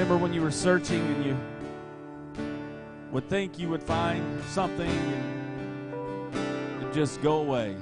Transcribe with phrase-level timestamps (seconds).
[0.00, 1.36] remember when you were searching and you
[3.12, 6.34] would think you would find something and
[6.80, 7.76] it'd just go away.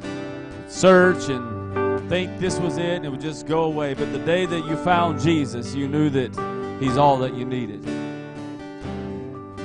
[0.67, 3.95] Search and think this was it and it would just go away.
[3.95, 6.35] But the day that you found Jesus, you knew that
[6.81, 7.85] He's all that you needed.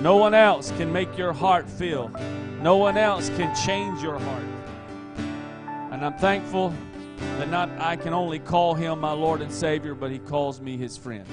[0.04, 2.10] No one else can make your heart feel,
[2.62, 4.46] no one else can change your heart.
[5.92, 6.72] And I'm thankful
[7.40, 10.78] that not I can only call Him my Lord and Savior, but He calls me
[10.78, 11.26] His friend.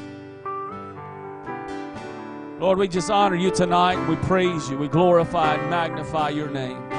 [2.61, 4.07] Lord, we just honor you tonight.
[4.07, 4.77] We praise you.
[4.77, 6.91] We glorify and magnify your name.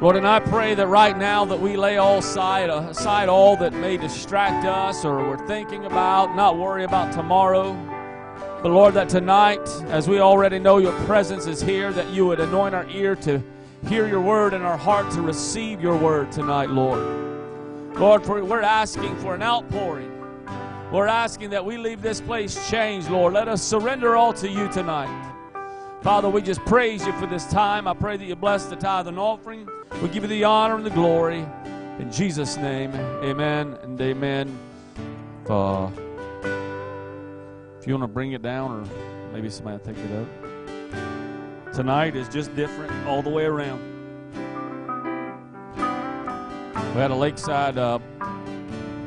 [0.00, 3.72] Lord, and I pray that right now that we lay all aside, aside all that
[3.72, 7.72] may distract us or we're thinking about, not worry about tomorrow.
[8.64, 12.40] But Lord, that tonight, as we already know your presence is here, that you would
[12.40, 13.40] anoint our ear to
[13.86, 17.96] hear your word and our heart to receive your word tonight, Lord.
[17.96, 20.07] Lord, for we're asking for an outpouring
[20.90, 23.34] we're asking that we leave this place changed, Lord.
[23.34, 25.34] Let us surrender all to you tonight.
[26.00, 27.86] Father, we just praise you for this time.
[27.86, 29.68] I pray that you bless the tithe and offering.
[30.00, 31.44] We give you the honor and the glory.
[31.98, 34.58] In Jesus' name, amen and amen.
[35.46, 35.90] Uh,
[37.78, 41.74] if you want to bring it down, or maybe somebody will take it up.
[41.74, 43.82] Tonight is just different all the way around.
[45.76, 47.98] We had a lakeside uh,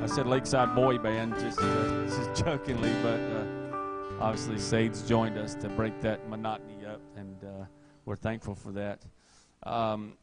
[0.01, 3.45] I said Lakeside Boy Band, just, uh, just jokingly, but uh,
[4.19, 7.65] obviously Sage joined us to break that monotony up, and uh,
[8.05, 9.05] we're thankful for that.
[9.61, 10.13] Um,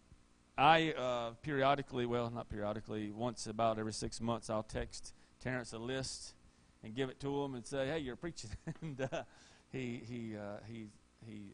[0.58, 5.78] I uh, periodically, well, not periodically, once about every six months, I'll text Terrance a
[5.78, 6.34] list
[6.82, 8.50] and give it to him and say, "Hey, you're preaching,"
[8.82, 9.22] and uh,
[9.70, 10.88] he he uh, he
[11.24, 11.52] he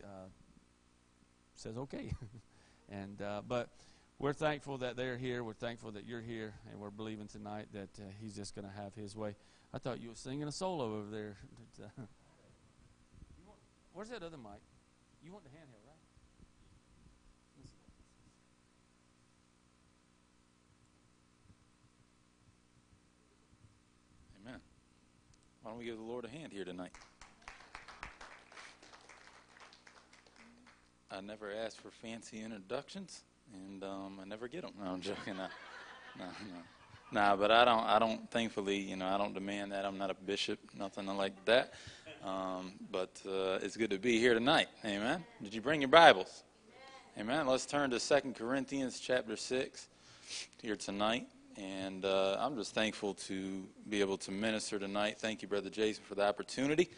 [1.56, 2.10] says, "Okay,"
[2.88, 3.68] and but
[4.24, 5.44] we're thankful that they're here.
[5.44, 8.72] We're thankful that you're here, and we're believing tonight that uh, He's just going to
[8.74, 9.36] have His way.
[9.74, 11.36] I thought you were singing a solo over there.
[13.46, 13.58] want,
[13.92, 14.62] where's that other mic?
[15.22, 15.98] You want the handheld, right?
[24.42, 24.60] Amen.
[25.60, 26.92] Why don't we give the Lord a hand here tonight?
[31.10, 34.72] I never asked for fancy introductions and um, I never get them.
[34.82, 35.36] No, I'm joking.
[35.36, 35.46] No,
[36.18, 36.60] no, no.
[37.12, 37.84] Nah, but I don't.
[37.84, 38.30] I don't.
[38.30, 39.84] Thankfully, you know, I don't demand that.
[39.84, 41.74] I'm not a bishop, nothing like that.
[42.24, 44.68] Um, but uh, it's good to be here tonight.
[44.84, 45.22] Amen.
[45.42, 46.42] Did you bring your Bibles?
[47.18, 47.46] Amen.
[47.46, 49.88] Let's turn to Second Corinthians chapter six
[50.60, 51.26] here tonight.
[51.56, 55.18] And uh, I'm just thankful to be able to minister tonight.
[55.18, 56.90] Thank you, Brother Jason, for the opportunity.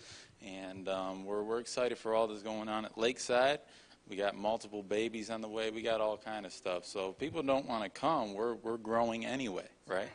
[0.43, 3.59] And um, we're, we're excited for all that's going on at Lakeside.
[4.09, 5.71] We got multiple babies on the way.
[5.71, 6.85] We got all kind of stuff.
[6.85, 10.09] So if people don't want to come, we're we're growing anyway, right?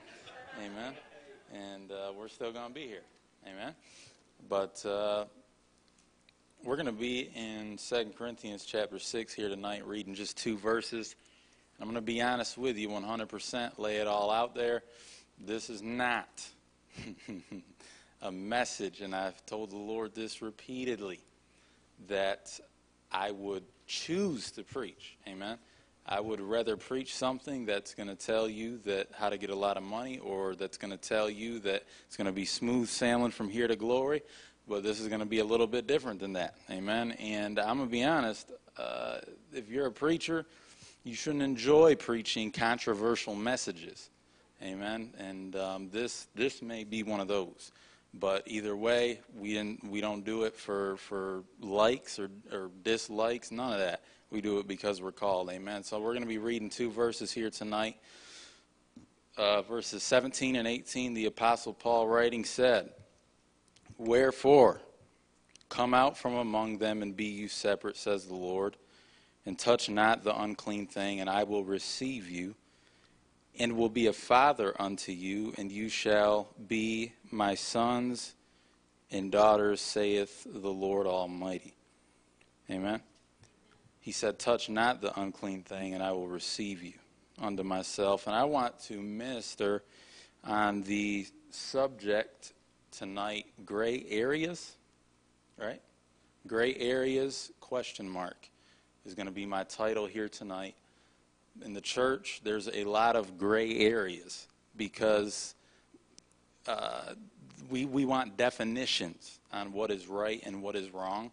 [0.60, 0.94] Amen.
[1.54, 3.04] And uh, we're still going to be here.
[3.46, 3.76] Amen.
[4.48, 5.26] But uh,
[6.64, 11.16] we're going to be in Second Corinthians chapter 6 here tonight, reading just two verses.
[11.80, 14.84] I'm going to be honest with you 100%, lay it all out there.
[15.44, 16.46] This is not
[18.22, 21.20] a message, and I've told the Lord this repeatedly,
[22.08, 22.60] that
[23.12, 25.18] I would choose to preach.
[25.28, 25.58] Amen.
[26.06, 29.56] I would rather preach something that's going to tell you that how to get a
[29.56, 32.88] lot of money or that's going to tell you that it's going to be smooth
[32.88, 34.24] sailing from here to glory.
[34.68, 36.56] But this is going to be a little bit different than that.
[36.70, 37.12] Amen.
[37.14, 39.18] And I'm going to be honest, uh,
[39.54, 40.46] if you're a preacher,
[41.04, 44.10] you shouldn't enjoy preaching controversial messages.
[44.64, 45.14] Amen.
[45.18, 47.72] And um, this, this may be one of those.
[48.14, 53.52] But either way, we didn't, we don't do it for, for likes or, or dislikes,
[53.52, 54.04] none of that.
[54.30, 55.50] We do it because we're called.
[55.50, 55.84] Amen.
[55.84, 57.98] So we're going to be reading two verses here tonight.
[59.38, 62.90] Uh, verses 17 and 18, the Apostle Paul writing said,
[63.98, 64.82] Wherefore,
[65.70, 68.76] come out from among them and be you separate, says the Lord,
[69.46, 72.56] and touch not the unclean thing, and I will receive you
[73.60, 78.34] and will be a father unto you, and you shall be my sons
[79.12, 81.74] and daughters, saith the Lord Almighty.
[82.70, 83.02] Amen.
[84.00, 86.94] He said, Touch not the unclean thing, and I will receive you
[87.40, 88.26] unto myself.
[88.26, 89.84] And I want to minister
[90.44, 92.54] on the subject
[92.92, 94.76] tonight gray areas,
[95.58, 95.82] right?
[96.48, 98.50] Gray areas, question mark,
[99.06, 100.76] is going to be my title here tonight
[101.64, 105.56] in the church, there's a lot of gray areas because
[106.68, 107.14] uh,
[107.70, 111.32] we, we want definitions on what is right and what is wrong.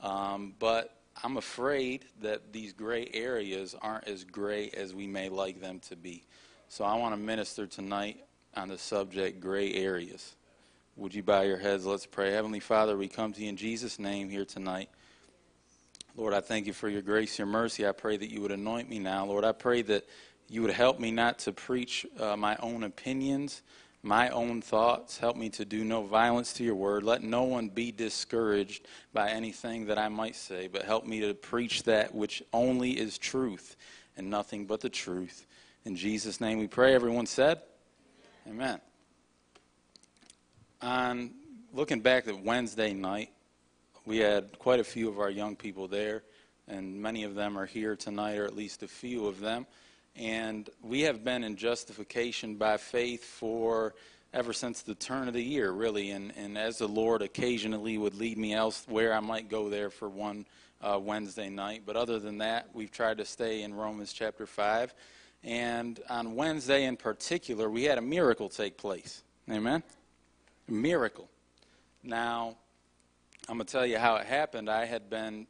[0.00, 5.60] Um, but I'm afraid that these gray areas aren't as gray as we may like
[5.60, 6.24] them to be.
[6.68, 8.24] So I want to minister tonight
[8.56, 10.34] on the subject gray areas.
[10.96, 11.86] Would you bow your heads?
[11.86, 12.32] Let's pray.
[12.32, 14.90] Heavenly Father, we come to you in Jesus' name here tonight.
[16.16, 17.86] Lord, I thank you for your grace, your mercy.
[17.86, 19.26] I pray that you would anoint me now.
[19.26, 20.04] Lord, I pray that
[20.48, 23.62] you would help me not to preach uh, my own opinions,
[24.04, 25.18] my own thoughts.
[25.18, 27.02] Help me to do no violence to your word.
[27.02, 31.34] Let no one be discouraged by anything that I might say, but help me to
[31.34, 33.74] preach that which only is truth
[34.16, 35.46] and nothing but the truth.
[35.84, 36.94] In Jesus' name we pray.
[36.94, 37.60] Everyone said,
[38.48, 38.80] Amen.
[40.80, 41.30] On
[41.72, 43.30] looking back at Wednesday night,
[44.06, 46.22] we had quite a few of our young people there,
[46.68, 49.66] and many of them are here tonight, or at least a few of them.
[50.16, 53.94] And we have been in justification by faith for
[54.32, 56.10] ever since the turn of the year, really.
[56.10, 60.08] And, and as the Lord occasionally would lead me elsewhere, I might go there for
[60.08, 60.44] one
[60.82, 61.82] uh, Wednesday night.
[61.86, 64.94] But other than that, we've tried to stay in Romans chapter 5.
[65.42, 69.22] And on Wednesday in particular, we had a miracle take place.
[69.50, 69.82] Amen?
[70.68, 71.28] A miracle.
[72.02, 72.56] Now,
[73.46, 74.70] I'm going to tell you how it happened.
[74.70, 75.46] I had been,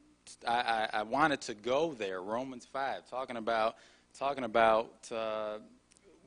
[0.47, 3.77] I, I, I wanted to go there, Romans 5, talking about,
[4.19, 5.59] talking about uh,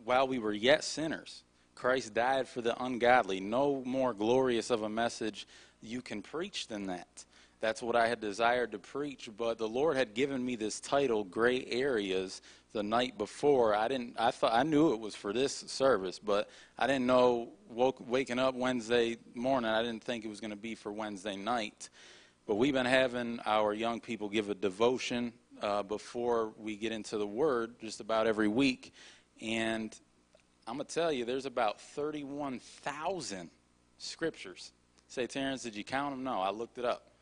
[0.05, 1.43] while we were yet sinners,
[1.75, 3.41] Christ died for the ungodly.
[3.41, 5.45] No more glorious of a message
[5.81, 7.25] you can preach than that.
[7.59, 11.23] That's what I had desired to preach, but the Lord had given me this title,
[11.23, 13.73] Gray Areas, the night before.
[13.73, 14.15] I didn't.
[14.19, 17.49] I thought I knew it was for this service, but I didn't know.
[17.69, 21.35] Woke, waking up Wednesday morning, I didn't think it was going to be for Wednesday
[21.35, 21.89] night.
[22.45, 27.17] But we've been having our young people give a devotion uh, before we get into
[27.17, 28.93] the Word, just about every week,
[29.41, 29.97] and
[30.67, 33.49] I'm gonna tell you, there's about 31,000
[33.97, 34.73] scriptures.
[35.07, 36.23] Say, Terrance, did you count them?
[36.23, 37.16] No, I looked it up.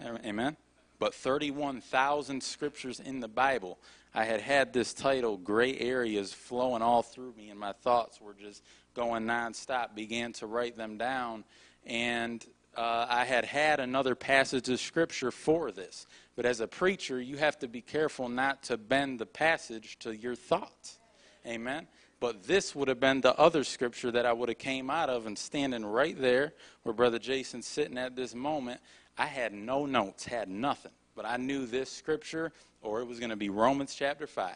[0.00, 0.56] Amen.
[0.98, 3.78] But 31,000 scriptures in the Bible.
[4.14, 8.34] I had had this title, Gray Areas, flowing all through me, and my thoughts were
[8.34, 8.64] just
[8.94, 9.94] going nonstop.
[9.94, 11.44] Began to write them down,
[11.86, 12.44] and
[12.76, 16.06] uh, I had had another passage of scripture for this.
[16.36, 20.16] But as a preacher, you have to be careful not to bend the passage to
[20.16, 20.98] your thoughts.
[21.46, 21.88] Amen.
[22.20, 25.26] But this would have been the other scripture that I would have came out of
[25.26, 28.80] and standing right there where Brother Jason's sitting at this moment.
[29.18, 30.92] I had no notes, had nothing.
[31.16, 34.54] But I knew this scripture, or it was going to be Romans chapter 5.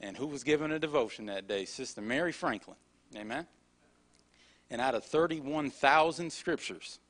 [0.00, 1.64] And who was giving a devotion that day?
[1.64, 2.76] Sister Mary Franklin.
[3.16, 3.46] Amen?
[4.70, 7.00] And out of 31,000 scriptures,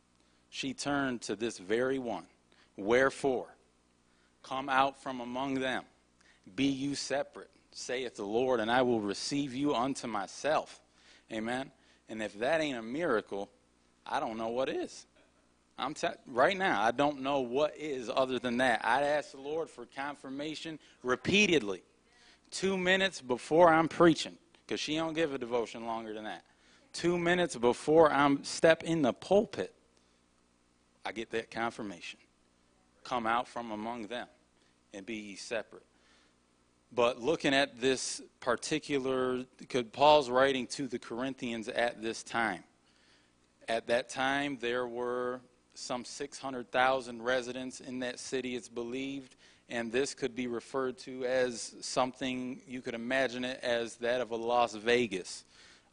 [0.49, 2.25] she turned to this very one.
[2.77, 3.55] Wherefore,
[4.43, 5.85] come out from among them,
[6.57, 10.81] be you separate, saith the Lord, and I will receive you unto myself.
[11.33, 11.71] Amen?
[12.09, 13.51] And if that ain't a miracle,
[14.07, 15.07] I don't know what is.
[15.83, 16.81] I'm t- right now.
[16.81, 18.83] I don't know what is other than that.
[18.85, 21.83] I'd ask the Lord for confirmation repeatedly,
[22.53, 26.45] two minutes before I'm preaching, because she don't give a devotion longer than that.
[26.93, 29.75] Two minutes before I'm step in the pulpit,
[31.05, 32.21] I get that confirmation.
[33.03, 34.29] Come out from among them
[34.95, 35.83] and be ye separate.
[36.95, 42.63] But looking at this particular, because Paul's writing to the Corinthians at this time.
[43.67, 45.41] At that time, there were
[45.75, 49.37] some 600,000 residents in that city, it's believed,
[49.69, 54.31] and this could be referred to as something you could imagine it as that of
[54.31, 55.45] a Las Vegas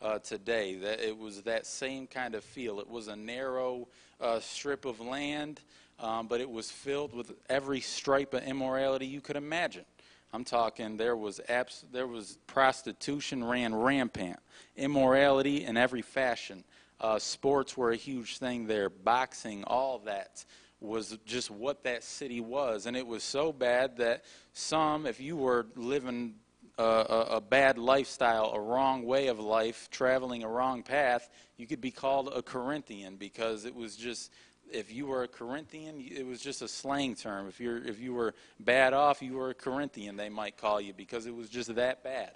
[0.01, 0.75] uh, today.
[0.75, 2.79] That it was that same kind of feel.
[2.79, 3.87] It was a narrow
[4.19, 5.61] uh, strip of land,
[5.99, 9.85] um, but it was filled with every stripe of immorality you could imagine.
[10.31, 14.39] I'm talking there was abs- there was prostitution ran rampant,
[14.75, 16.63] immorality in every fashion.
[16.99, 18.89] Uh, sports were a huge thing there.
[18.89, 20.43] Boxing, all that
[20.81, 22.85] was just what that city was.
[22.85, 26.35] And it was so bad that some, if you were living
[26.77, 31.67] a, a, a, bad lifestyle, a wrong way of life, traveling a wrong path, you
[31.67, 34.31] could be called a Corinthian because it was just.
[34.71, 37.47] If you were a Corinthian, it was just a slang term.
[37.47, 40.15] If you're if you were bad off, you were a Corinthian.
[40.15, 42.33] They might call you because it was just that bad.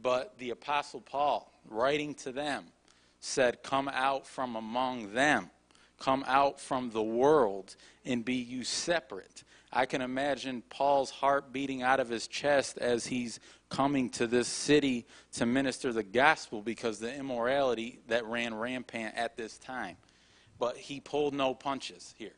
[0.00, 2.66] But the Apostle Paul, writing to them,
[3.20, 5.50] said, Come out from among them,
[5.98, 9.44] come out from the world, and be you separate.
[9.72, 14.48] I can imagine Paul's heart beating out of his chest as he's coming to this
[14.48, 19.96] city to minister the gospel because the immorality that ran rampant at this time.
[20.58, 22.32] But he pulled no punches here.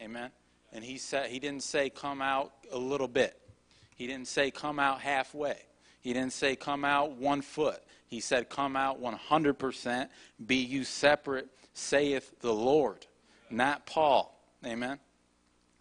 [0.00, 0.30] Amen.
[0.72, 3.38] And he said he didn't say come out a little bit.
[3.94, 5.58] He didn't say come out halfway.
[6.00, 7.82] He didn't say come out one foot.
[8.12, 10.08] He said, Come out 100%,
[10.44, 13.06] be you separate, saith the Lord.
[13.48, 14.38] Not Paul.
[14.66, 14.98] Amen.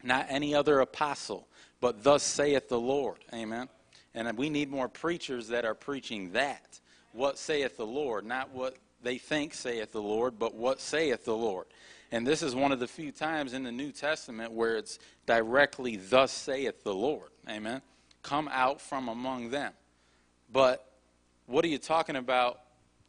[0.01, 1.49] Not any other apostle,
[1.81, 3.17] but thus saith the Lord.
[3.33, 3.67] Amen.
[4.15, 6.79] And we need more preachers that are preaching that.
[7.11, 8.25] What saith the Lord?
[8.25, 11.65] Not what they think saith the Lord, but what saith the Lord.
[12.13, 15.97] And this is one of the few times in the New Testament where it's directly,
[15.97, 17.31] thus saith the Lord.
[17.49, 17.81] Amen.
[18.23, 19.73] Come out from among them.
[20.49, 20.90] But
[21.45, 22.61] what are you talking about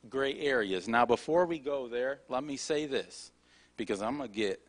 [0.08, 0.88] gray areas?
[0.88, 3.30] Now, before we go there, let me say this
[3.76, 4.60] because I'm going to get,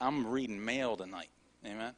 [0.00, 1.30] I'm reading mail tonight.
[1.66, 1.94] Amen.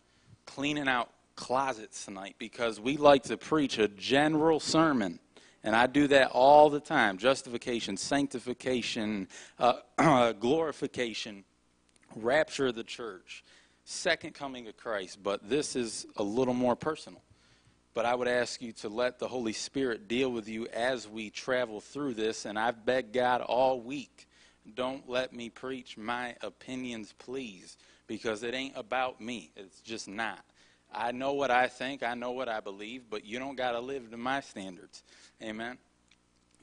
[0.47, 5.19] Cleaning out closets tonight because we like to preach a general sermon.
[5.63, 11.45] And I do that all the time justification, sanctification, uh, glorification,
[12.17, 13.45] rapture of the church,
[13.85, 15.23] second coming of Christ.
[15.23, 17.23] But this is a little more personal.
[17.93, 21.31] But I would ask you to let the Holy Spirit deal with you as we
[21.31, 22.45] travel through this.
[22.45, 24.29] And I've begged God all week
[24.75, 29.51] don't let me preach my opinions, please, because it ain't about me.
[29.57, 30.45] It's just not.
[30.93, 33.81] I know what I think, I know what I believe, but you don't got to
[33.81, 35.03] live to my standards.
[35.43, 35.79] Amen?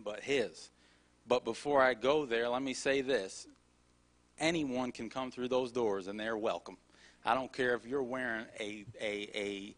[0.03, 0.69] But His.
[1.27, 3.47] But before I go there, let me say this
[4.39, 6.77] anyone can come through those doors and they're welcome.
[7.25, 9.75] I don't care if you're wearing a a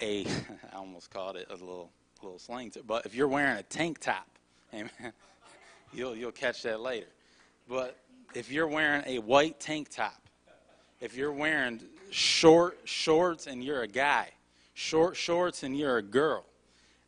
[0.00, 0.26] a
[0.72, 1.90] I almost called it a little
[2.22, 4.26] little slang, but if you're wearing a tank top,
[4.74, 5.12] amen,
[5.92, 7.08] you'll you'll catch that later.
[7.68, 7.98] But
[8.34, 10.20] if you're wearing a white tank top,
[11.00, 11.80] if you're wearing
[12.10, 14.30] short shorts and you're a guy,
[14.74, 16.44] short shorts and you're a girl,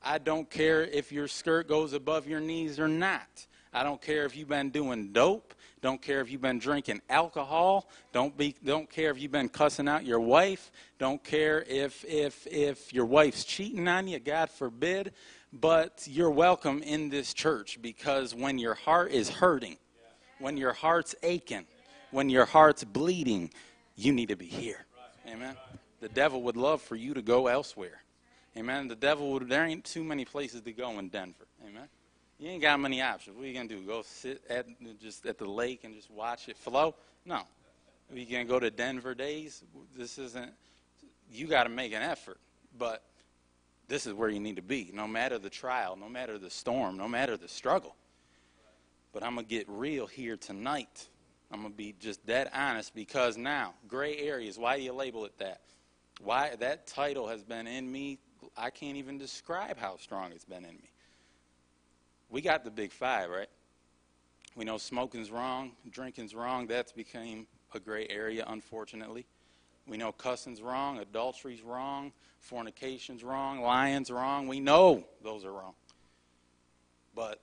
[0.03, 3.47] I don't care if your skirt goes above your knees or not.
[3.73, 5.54] I don't care if you've been doing dope.
[5.85, 7.91] Don't care if you've been drinking alcohol.
[8.15, 10.73] Don't be don't care if you've been cussing out your wife.
[10.99, 15.13] Don't care if if if your wife's cheating on you, God forbid.
[15.53, 19.77] But you're welcome in this church because when your heart is hurting,
[20.39, 21.67] when your heart's aching,
[22.13, 23.51] when your heart's bleeding,
[23.95, 24.87] you need to be here.
[25.29, 25.55] Amen.
[26.01, 28.01] The devil would love for you to go elsewhere.
[28.57, 28.89] Amen.
[28.89, 31.47] The devil would, there ain't too many places to go in Denver.
[31.63, 31.89] Amen.
[32.39, 33.37] You ain't got many options.
[33.37, 33.87] What are you going to do?
[33.87, 34.67] Go sit at,
[35.01, 36.95] just at the lake and just watch it flow?
[37.25, 37.37] No.
[37.37, 39.63] Are you going to go to Denver days?
[39.97, 40.53] This isn't,
[41.31, 42.39] you got to make an effort.
[42.77, 43.03] But
[43.89, 46.97] this is where you need to be, no matter the trial, no matter the storm,
[46.97, 47.95] no matter the struggle.
[49.13, 51.09] But I'm going to get real here tonight.
[51.53, 55.25] I'm going to be just dead honest because now, gray areas, why do you label
[55.25, 55.61] it that?
[56.21, 58.19] Why that title has been in me,
[58.57, 60.91] I can't even describe how strong it's been in me.
[62.31, 63.49] We got the big five, right?
[64.57, 66.67] We know smoking's wrong, drinking's wrong.
[66.67, 69.27] That's became a gray area, unfortunately.
[69.87, 74.49] We know cussing's wrong, adultery's wrong, fornication's wrong, lying's wrong.
[74.49, 75.75] We know those are wrong.
[77.15, 77.41] But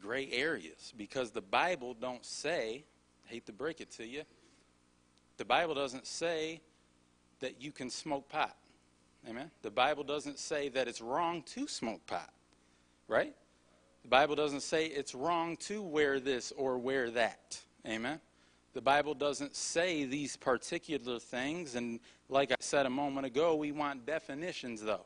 [0.00, 2.84] gray areas because the Bible don't say,
[3.26, 4.22] hate to break it to you,
[5.36, 6.60] the Bible doesn't say
[7.40, 8.56] that you can smoke pot.
[9.28, 9.50] Amen.
[9.62, 12.32] The Bible doesn't say that it's wrong to smoke pot.
[13.08, 13.34] Right?
[14.02, 17.60] The Bible doesn't say it's wrong to wear this or wear that.
[17.86, 18.20] Amen.
[18.72, 23.72] The Bible doesn't say these particular things and like I said a moment ago, we
[23.72, 25.04] want definitions though.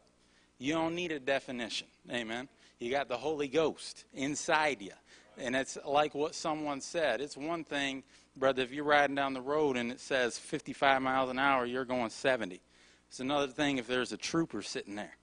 [0.59, 1.89] You don't need a definition.
[2.11, 2.49] Amen.
[2.79, 4.93] You got the Holy Ghost inside you.
[5.39, 7.21] And it's like what someone said.
[7.21, 8.05] It's one thing,
[8.37, 11.85] brother, if you're riding down the road and it says 55 miles an hour, you're
[11.85, 12.61] going 70.
[13.09, 15.17] It's another thing if there's a trooper sitting there.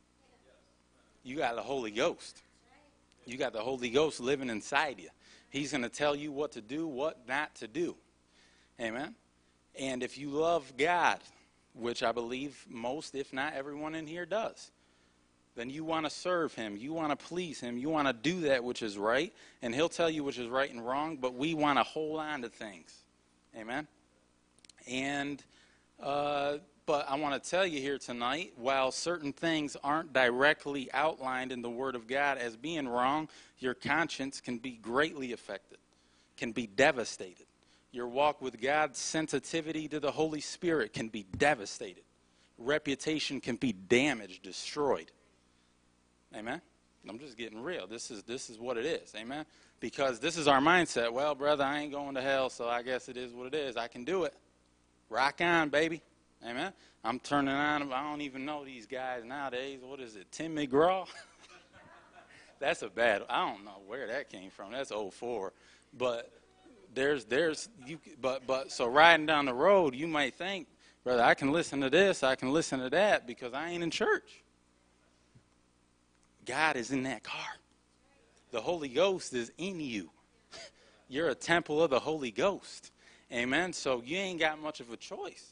[1.24, 2.42] You got the Holy Ghost.
[3.26, 5.10] You got the Holy Ghost living inside you.
[5.50, 7.96] He's going to tell you what to do, what not to do.
[8.80, 9.16] Amen.
[9.80, 11.20] And if you love God,
[11.74, 14.72] which I believe most, if not everyone in here does,
[15.56, 16.78] then you want to serve him.
[16.78, 17.78] You want to please him.
[17.78, 19.34] You want to do that which is right.
[19.62, 22.42] And he'll tell you which is right and wrong, but we want to hold on
[22.42, 23.04] to things.
[23.58, 23.88] Amen?
[24.88, 25.44] And,
[26.02, 26.58] uh,
[26.92, 31.62] but I want to tell you here tonight, while certain things aren't directly outlined in
[31.62, 35.78] the Word of God as being wrong, your conscience can be greatly affected,
[36.36, 37.46] can be devastated.
[37.94, 42.04] Your walk with God's sensitivity to the Holy Spirit can be devastated.
[42.58, 45.14] Reputation can be damaged, destroyed.
[46.36, 46.60] Amen.
[47.08, 47.88] I'm just getting real.
[47.88, 49.14] This is this is what it is.
[49.16, 49.46] Amen.
[49.80, 51.14] Because this is our mindset.
[51.14, 53.78] Well, brother, I ain't going to hell, so I guess it is what it is.
[53.78, 54.34] I can do it.
[55.10, 56.02] Rock on, baby.
[56.46, 56.74] Amen.
[57.04, 57.92] I'm turning on.
[57.94, 59.80] I don't even know these guys nowadays.
[59.82, 60.32] What is it?
[60.32, 61.08] Tim McGraw?
[62.60, 63.24] That's a bad.
[63.30, 64.72] I don't know where that came from.
[64.72, 65.54] That's 04.
[65.98, 66.32] But
[66.94, 68.00] there's there's you.
[68.20, 70.68] But but so riding down the road, you might think,
[71.04, 72.24] brother, I can listen to this.
[72.24, 74.44] I can listen to that because I ain't in church.
[76.46, 77.40] God is in that car.
[78.52, 80.10] The Holy Ghost is in you.
[81.08, 82.92] You're a temple of the Holy Ghost.
[83.32, 83.74] Amen.
[83.74, 85.51] So you ain't got much of a choice.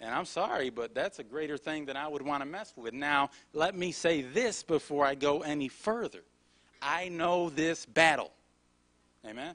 [0.00, 2.92] And I'm sorry, but that's a greater thing than I would want to mess with.
[2.92, 6.22] Now, let me say this before I go any further.
[6.82, 8.30] I know this battle.
[9.26, 9.54] Amen.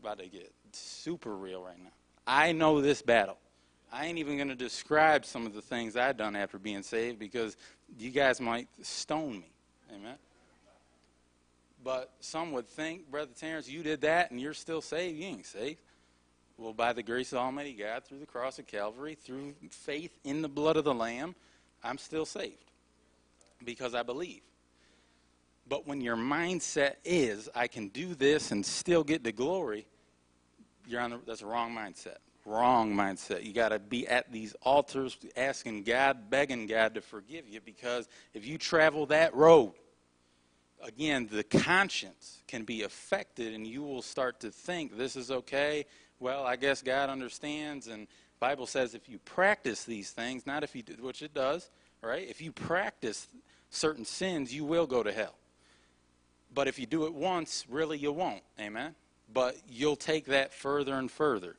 [0.00, 1.90] About to get super real right now.
[2.26, 3.36] I know this battle.
[3.92, 7.18] I ain't even going to describe some of the things I've done after being saved
[7.18, 7.56] because
[7.98, 9.50] you guys might stone me.
[9.94, 10.14] Amen.
[11.84, 15.18] But some would think, Brother Terrance, you did that and you're still saved.
[15.18, 15.80] You ain't saved.
[16.62, 20.42] Well, by the grace of Almighty God, through the cross of Calvary, through faith in
[20.42, 21.34] the blood of the Lamb,
[21.82, 22.70] I'm still saved
[23.64, 24.42] because I believe.
[25.68, 29.88] But when your mindset is, I can do this and still get the glory,
[30.86, 32.18] you're on the, that's a wrong mindset.
[32.46, 33.44] wrong mindset.
[33.44, 38.08] You got to be at these altars asking God, begging God to forgive you because
[38.34, 39.72] if you travel that road,
[40.80, 45.86] again, the conscience can be affected and you will start to think this is okay.
[46.22, 48.06] Well, I guess God understands and
[48.38, 51.68] Bible says if you practice these things, not if you do, which it does,
[52.00, 52.24] right?
[52.28, 53.26] If you practice
[53.70, 55.34] certain sins, you will go to hell.
[56.54, 58.44] But if you do it once, really you won't.
[58.60, 58.94] Amen.
[59.32, 61.56] But you'll take that further and further.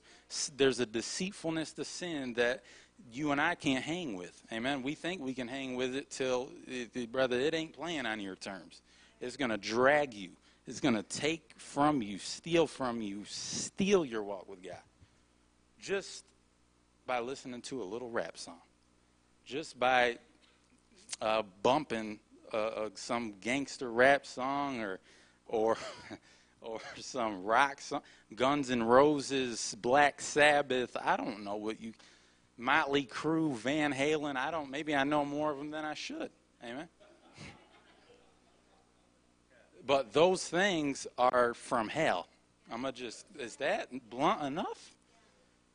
[0.56, 2.64] There's a deceitfulness to sin that
[3.12, 4.42] you and I can't hang with.
[4.50, 4.82] Amen.
[4.82, 8.22] We think we can hang with it till, eh, eh, brother, it ain't playing on
[8.22, 8.82] your terms.
[9.20, 10.30] It's going to drag you.
[10.66, 14.78] It's going to take from you, steal from you, steal your walk with God.
[15.80, 16.24] Just
[17.06, 18.62] by listening to a little rap song.
[19.46, 20.18] Just by
[21.22, 22.20] uh, bumping
[22.54, 25.00] uh, uh, some gangster rap song or,
[25.48, 25.78] or,
[26.62, 28.02] or some rock song,
[28.34, 30.96] Guns N' Roses, Black Sabbath.
[31.04, 31.92] I don't know what you,
[32.58, 34.38] Motley Crue, Van Halen.
[34.38, 34.72] I don't.
[34.72, 36.30] Maybe I know more of them than I should.
[36.64, 36.88] Amen.
[39.86, 42.28] But those things are from hell.
[42.72, 43.26] I'm gonna just.
[43.38, 44.96] Is that blunt enough?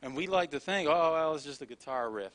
[0.01, 2.33] And we like to think, oh, well, it's just a guitar riff.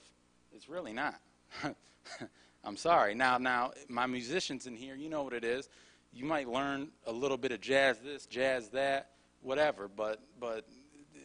[0.54, 1.18] It's really not.
[2.64, 3.14] I'm sorry.
[3.14, 5.68] Now, now, my musicians in here, you know what it is.
[6.12, 9.10] You might learn a little bit of jazz this, jazz that,
[9.42, 10.64] whatever, but but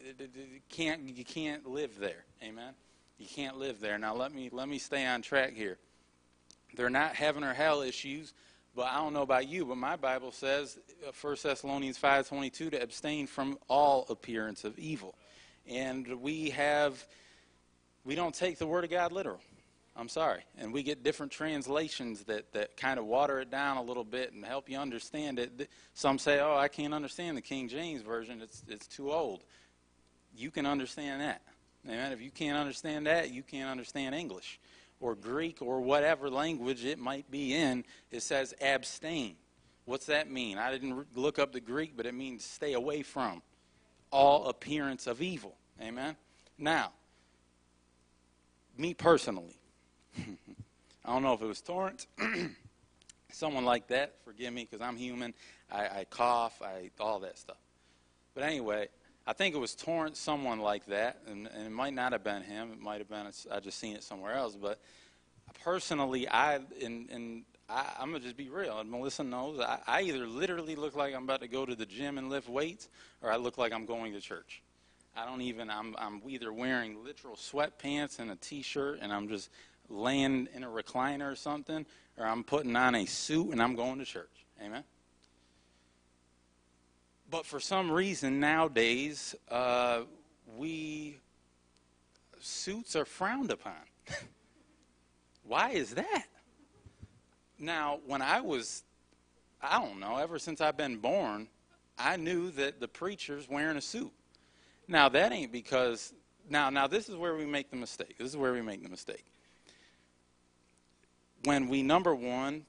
[0.04, 0.30] it
[0.68, 2.24] can't you can't live there.
[2.42, 2.74] Amen.
[3.18, 3.98] You can't live there.
[3.98, 5.78] Now, let me let me stay on track here.
[6.74, 8.32] They're not heaven or hell issues,
[8.74, 10.78] but I don't know about you, but my Bible says,
[11.20, 15.14] 1 uh, Thessalonians 5:22, to abstain from all appearance of evil,
[15.68, 17.04] and we have
[18.04, 19.40] we don't take the word of God literal.
[19.96, 20.42] I'm sorry.
[20.56, 24.32] And we get different translations that, that kind of water it down a little bit
[24.32, 25.68] and help you understand it.
[25.94, 29.44] Some say, oh, I can't understand the King James Version, it's, it's too old.
[30.34, 31.42] You can understand that.
[31.86, 32.12] Amen.
[32.12, 34.58] If you can't understand that, you can't understand English
[35.00, 37.84] or Greek or whatever language it might be in.
[38.10, 39.36] It says abstain.
[39.86, 40.58] What's that mean?
[40.58, 43.42] I didn't look up the Greek, but it means stay away from
[44.10, 45.56] all appearance of evil.
[45.80, 46.16] Amen.
[46.58, 46.92] Now,
[48.76, 49.56] me personally,
[50.18, 52.06] I don't know if it was Torrance,
[53.32, 54.16] someone like that.
[54.24, 55.34] Forgive me because I'm human.
[55.72, 57.56] I, I cough, I all that stuff.
[58.34, 58.88] But anyway,
[59.26, 62.42] I think it was Torrance, someone like that, and, and it might not have been
[62.42, 62.72] him.
[62.72, 64.56] It might have been I just seen it somewhere else.
[64.56, 64.80] But
[65.62, 68.78] personally, I and and I, am gonna just be real.
[68.80, 71.86] And Melissa knows I, I either literally look like I'm about to go to the
[71.86, 72.88] gym and lift weights,
[73.22, 74.62] or I look like I'm going to church.
[75.16, 75.70] I don't even.
[75.70, 79.50] I'm I'm either wearing literal sweatpants and a t-shirt, and I'm just
[79.88, 81.84] laying in a recliner or something,
[82.16, 84.46] or I'm putting on a suit and I'm going to church.
[84.62, 84.84] Amen.
[87.30, 90.02] But for some reason nowadays, uh,
[90.56, 91.18] we
[92.40, 93.74] suits are frowned upon.
[95.44, 96.24] Why is that?
[97.58, 98.82] Now, when I was,
[99.62, 101.48] I don't know, ever since I've been born,
[101.98, 104.12] I knew that the preacher's wearing a suit.
[104.88, 106.12] Now that ain't because
[106.48, 108.18] now now this is where we make the mistake.
[108.18, 109.24] This is where we make the mistake
[111.44, 112.66] when we, number one,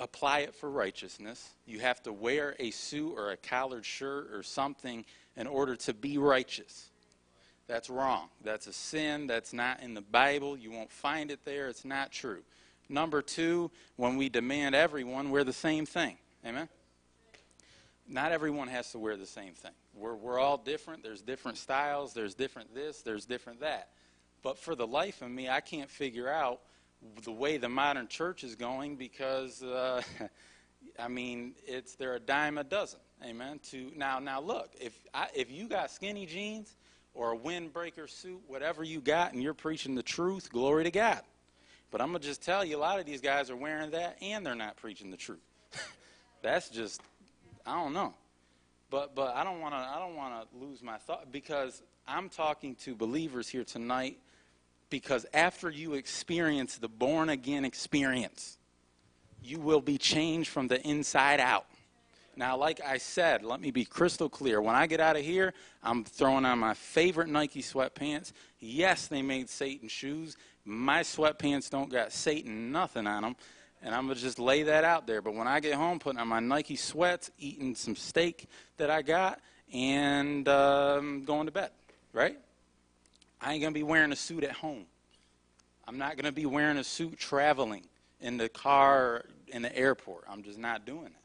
[0.00, 4.42] apply it for righteousness, you have to wear a suit or a collared shirt or
[4.42, 5.04] something
[5.36, 6.88] in order to be righteous.
[7.68, 8.28] That's wrong.
[8.42, 9.28] That's a sin.
[9.28, 10.56] That's not in the Bible.
[10.56, 11.68] You won't find it there.
[11.68, 12.42] It's not true.
[12.88, 16.16] Number two, when we demand everyone wear the same thing.
[16.44, 16.68] Amen?
[18.08, 19.70] Not everyone has to wear the same thing.
[19.94, 21.04] We're, we're all different.
[21.04, 22.12] There's different styles.
[22.12, 23.02] There's different this.
[23.02, 23.90] There's different that.
[24.42, 26.60] But for the life of me, I can't figure out
[27.22, 30.02] the way the modern church is going because uh,
[30.98, 33.00] I mean it's they're a dime a dozen.
[33.24, 33.60] Amen.
[33.70, 36.76] To now now look if I, if you got skinny jeans
[37.14, 41.20] or a windbreaker suit, whatever you got, and you're preaching the truth, glory to God.
[41.90, 44.44] But I'm gonna just tell you, a lot of these guys are wearing that and
[44.44, 45.40] they're not preaching the truth.
[46.42, 47.02] That's just
[47.66, 48.14] I don't know.
[48.90, 52.28] But but I don't want to I don't want to lose my thought because I'm
[52.28, 54.18] talking to believers here tonight
[54.90, 58.58] because after you experience the born again experience,
[59.42, 61.66] you will be changed from the inside out.
[62.36, 64.60] Now, like I said, let me be crystal clear.
[64.60, 68.32] When I get out of here, I'm throwing on my favorite Nike sweatpants.
[68.60, 70.36] Yes, they made Satan shoes.
[70.64, 73.36] My sweatpants don't got Satan nothing on them.
[73.82, 75.22] And I'm going to just lay that out there.
[75.22, 79.02] But when I get home, putting on my Nike sweats, eating some steak that I
[79.02, 79.40] got,
[79.72, 81.70] and um, going to bed,
[82.12, 82.38] right?
[83.40, 84.84] I ain't going to be wearing a suit at home.
[85.86, 87.86] I'm not going to be wearing a suit traveling
[88.20, 90.24] in the car in the airport.
[90.28, 91.22] I'm just not doing that.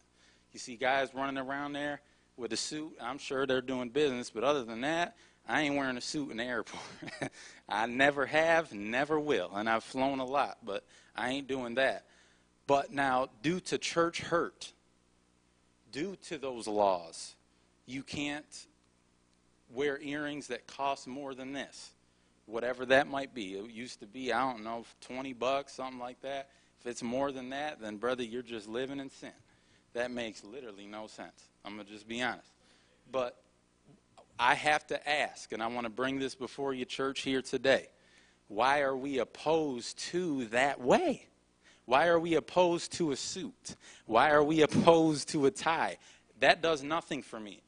[0.53, 2.01] You see guys running around there,
[2.37, 2.97] with a suit.
[3.01, 5.15] I'm sure they're doing business, but other than that,
[5.47, 6.83] I ain't wearing a suit in the airport.
[7.69, 9.51] I never have, never will.
[9.53, 10.83] And I've flown a lot, but
[11.15, 12.05] I ain't doing that.
[12.67, 14.73] But now, due to church hurt,
[15.91, 17.35] due to those laws,
[17.85, 18.65] you can't
[19.69, 21.91] wear earrings that cost more than this.
[22.45, 23.53] Whatever that might be.
[23.53, 26.49] It used to be, I don't know, 20 bucks, something like that.
[26.79, 29.31] If it's more than that, then brother, you're just living in sin.
[29.93, 31.49] That makes literally no sense.
[31.63, 32.51] I'm going to just be honest.
[33.11, 33.37] But
[34.37, 37.87] I have to ask, and I want to bring this before you, church, here today.
[38.47, 41.27] Why are we opposed to that way?
[41.85, 43.75] Why are we opposed to a suit?
[44.05, 45.97] Why are we opposed to a tie?
[46.39, 47.61] That does nothing for me.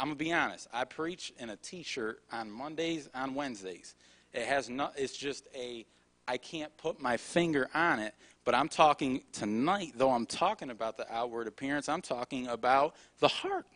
[0.00, 0.68] I'm gonna be honest.
[0.72, 3.94] I preach in a T-shirt on Mondays, on Wednesdays.
[4.34, 4.94] It has not.
[4.96, 5.86] It's just a.
[6.26, 8.14] I can't put my finger on it.
[8.44, 11.88] But I'm talking tonight, though I'm talking about the outward appearance.
[11.88, 13.66] I'm talking about the heart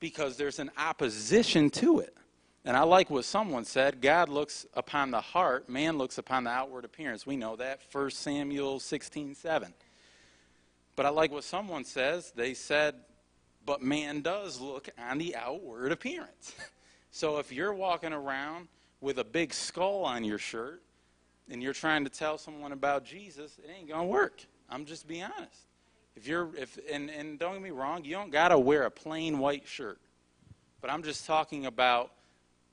[0.00, 2.16] because there's an opposition to it.
[2.64, 6.50] And I like what someone said God looks upon the heart, man looks upon the
[6.50, 7.26] outward appearance.
[7.26, 9.74] We know that, 1 Samuel 16 7.
[10.94, 12.32] But I like what someone says.
[12.34, 12.94] They said,
[13.64, 16.54] but man does look on the outward appearance.
[17.10, 18.68] so if you're walking around
[19.02, 20.80] with a big skull on your shirt
[21.50, 24.40] and you're trying to tell someone about Jesus, it ain't going to work.
[24.70, 25.66] I'm just being honest.
[26.16, 29.38] If you're if and, and don't get me wrong, you don't gotta wear a plain
[29.38, 29.98] white shirt.
[30.82, 32.12] But I'm just talking about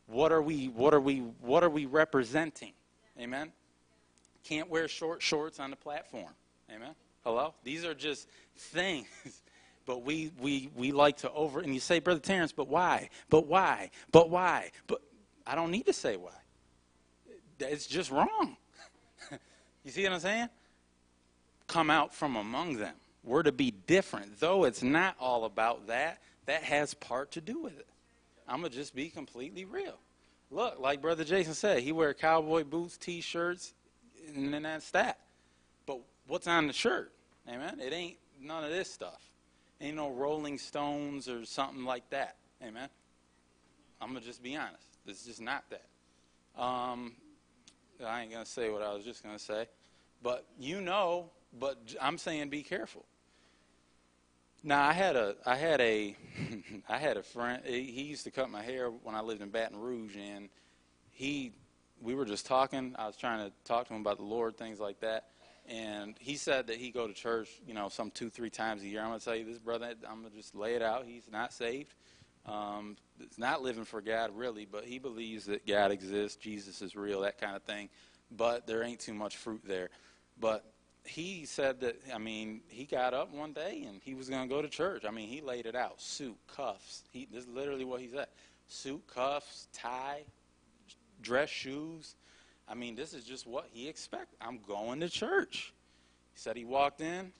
[0.07, 2.73] what are we what are we what are we representing?
[3.17, 3.53] Amen.
[4.43, 6.33] Can't wear short shorts on the platform.
[6.69, 6.95] Amen.
[7.23, 7.53] Hello?
[7.63, 9.07] These are just things.
[9.89, 13.09] But we, we, we like to over, and you say, Brother Terrance, but why?
[13.31, 13.89] But why?
[14.11, 14.69] But why?
[14.85, 15.01] But
[15.49, 16.29] I don't need to say why.
[17.59, 18.55] It's just wrong.
[19.83, 20.49] you see what I'm saying?
[21.65, 22.93] Come out from among them.
[23.23, 24.39] We're to be different.
[24.39, 27.87] Though it's not all about that, that has part to do with it.
[28.47, 29.97] I'm to just be completely real.
[30.51, 33.73] Look, like Brother Jason said, he wear cowboy boots, T-shirts,
[34.35, 35.17] and then that's that.
[35.87, 37.11] But what's on the shirt?
[37.47, 37.79] Amen?
[37.79, 39.21] It ain't none of this stuff.
[39.81, 42.35] Ain't no Rolling Stones or something like that.
[42.63, 42.89] Amen?
[43.99, 44.88] I'm to just be honest.
[45.09, 46.61] It's just not that.
[46.61, 47.13] Um,
[48.05, 49.67] I ain't going to say what I was just going to say.
[50.21, 53.05] But you know but I'm saying be careful.
[54.63, 56.15] Now I had a I had a
[56.89, 57.63] I had a friend.
[57.65, 60.49] He used to cut my hair when I lived in Baton Rouge, and
[61.11, 61.53] he
[62.01, 62.95] we were just talking.
[62.97, 65.25] I was trying to talk to him about the Lord, things like that.
[65.67, 68.87] And he said that he go to church, you know, some two three times a
[68.87, 69.01] year.
[69.01, 69.93] I'm gonna tell you this, brother.
[70.09, 71.05] I'm gonna just lay it out.
[71.05, 71.93] He's not saved.
[72.45, 76.95] Um, it's not living for God really, but he believes that God exists, Jesus is
[76.95, 77.89] real, that kind of thing.
[78.31, 79.89] But there ain't too much fruit there.
[80.39, 80.63] But
[81.03, 84.53] he said that, I mean, he got up one day and he was going to
[84.53, 85.03] go to church.
[85.05, 87.03] I mean, he laid it out suit, cuffs.
[87.11, 88.27] He, this is literally what he said
[88.67, 90.21] suit, cuffs, tie,
[91.21, 92.15] dress shoes.
[92.67, 94.37] I mean, this is just what he expected.
[94.41, 95.73] I'm going to church.
[96.33, 97.31] He said he walked in.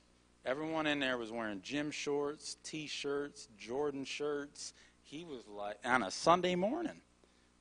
[0.46, 4.74] Everyone in there was wearing gym shorts, t shirts, Jordan shirts.
[5.10, 7.02] He was like, on a Sunday morning,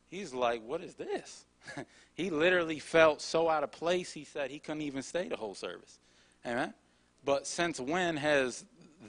[0.09, 1.47] he's like, what is this?
[2.15, 5.55] he literally felt so out of place, he said he couldn't even stay the whole
[5.55, 5.99] service.
[6.47, 6.75] Amen?
[7.25, 8.67] But since when has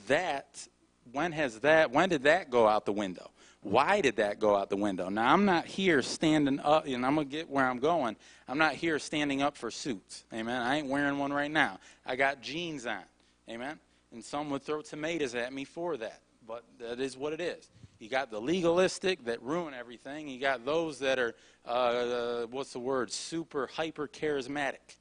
[0.08, 0.66] that,
[1.12, 3.30] when has that, when did that go out the window?
[3.62, 5.10] Why did that go out the window?
[5.10, 8.16] Now, I'm not here standing up, and I'm going to get where I'm going.
[8.48, 10.24] I'm not here standing up for suits.
[10.34, 10.62] Amen?
[10.62, 11.78] I ain't wearing one right now.
[12.06, 13.04] I got jeans on.
[13.50, 13.78] Amen?
[14.14, 16.22] And some would throw tomatoes at me for that.
[16.48, 17.70] But that is what it is.
[18.00, 20.30] You got the legalistic that ruin everything.
[20.30, 21.36] You got those that are,
[21.68, 24.96] uh, uh, what's the word, super hyper charismatic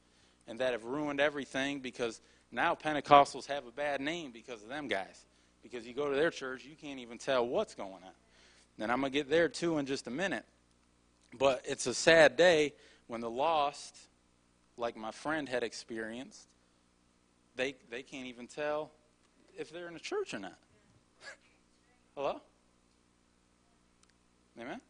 [0.48, 4.88] and that have ruined everything because now Pentecostals have a bad name because of them
[4.88, 5.26] guys.
[5.62, 8.80] Because you go to their church, you can't even tell what's going on.
[8.80, 10.44] And I'm going to get there too in just a minute.
[11.38, 12.72] But it's a sad day
[13.06, 13.96] when the lost,
[14.76, 16.48] like my friend had experienced,
[17.54, 18.90] they, they can't even tell
[19.56, 20.58] if they're in a church or not.
[22.16, 22.40] Hello?
[24.60, 24.80] Amen?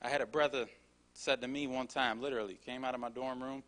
[0.00, 0.66] I had a brother
[1.12, 3.62] said to me one time, literally, came out of my dorm room.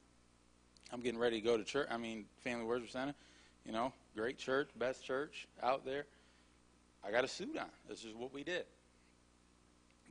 [0.93, 1.89] I'm getting ready to go to church.
[1.91, 3.15] I mean, Family Worship Center.
[3.67, 6.07] You know, great church, best church out there.
[7.05, 7.67] I got a suit on.
[7.89, 8.65] This is what we did.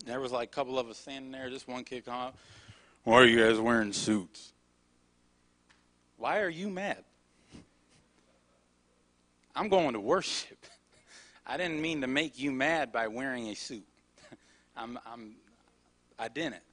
[0.05, 1.49] There was like a couple of us standing there.
[1.49, 2.37] Just one kid come up.
[3.03, 4.53] Why are you guys wearing suits?
[6.17, 7.03] Why are you mad?
[9.55, 10.65] I'm going to worship.
[11.47, 13.87] I didn't mean to make you mad by wearing a suit.
[14.77, 15.35] I'm, I'm,
[16.19, 16.63] I didn't.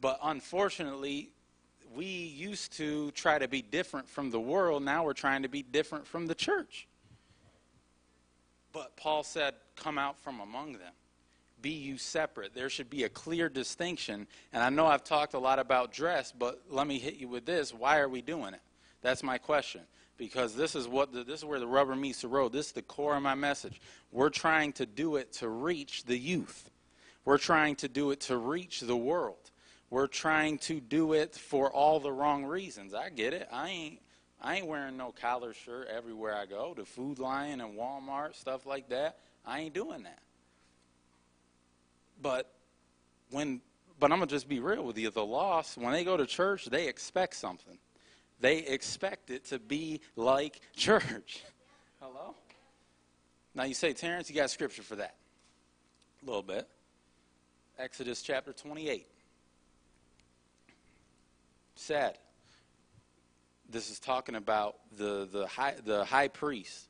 [0.00, 1.30] But unfortunately,
[1.94, 4.82] we used to try to be different from the world.
[4.82, 6.86] Now we're trying to be different from the church.
[8.72, 10.92] But Paul said, Come out from among them.
[11.60, 12.54] Be you separate.
[12.54, 14.26] There should be a clear distinction.
[14.52, 17.46] And I know I've talked a lot about dress, but let me hit you with
[17.46, 17.72] this.
[17.72, 18.60] Why are we doing it?
[19.00, 19.82] That's my question.
[20.18, 22.52] Because this is what the, this is where the rubber meets the road.
[22.52, 23.80] This is the core of my message.
[24.10, 26.70] We're trying to do it to reach the youth.
[27.24, 29.50] We're trying to do it to reach the world.
[29.90, 32.94] We're trying to do it for all the wrong reasons.
[32.94, 33.48] I get it.
[33.52, 33.98] I ain't
[34.40, 36.74] I ain't wearing no collar shirt everywhere I go.
[36.74, 39.18] The Food Lion and Walmart, stuff like that.
[39.46, 40.18] I ain't doing that.
[42.20, 42.50] But
[43.30, 43.60] when
[44.00, 45.10] but I'm gonna just be real with you.
[45.10, 47.78] The lost, when they go to church, they expect something.
[48.40, 51.44] They expect it to be like church.
[52.00, 52.34] Hello?
[53.54, 55.14] Now you say, Terrance, you got scripture for that.
[56.22, 56.66] A little bit.
[57.78, 59.06] Exodus chapter 28.
[61.74, 62.18] Sad.
[63.68, 66.88] This is talking about the, the, high, the high priest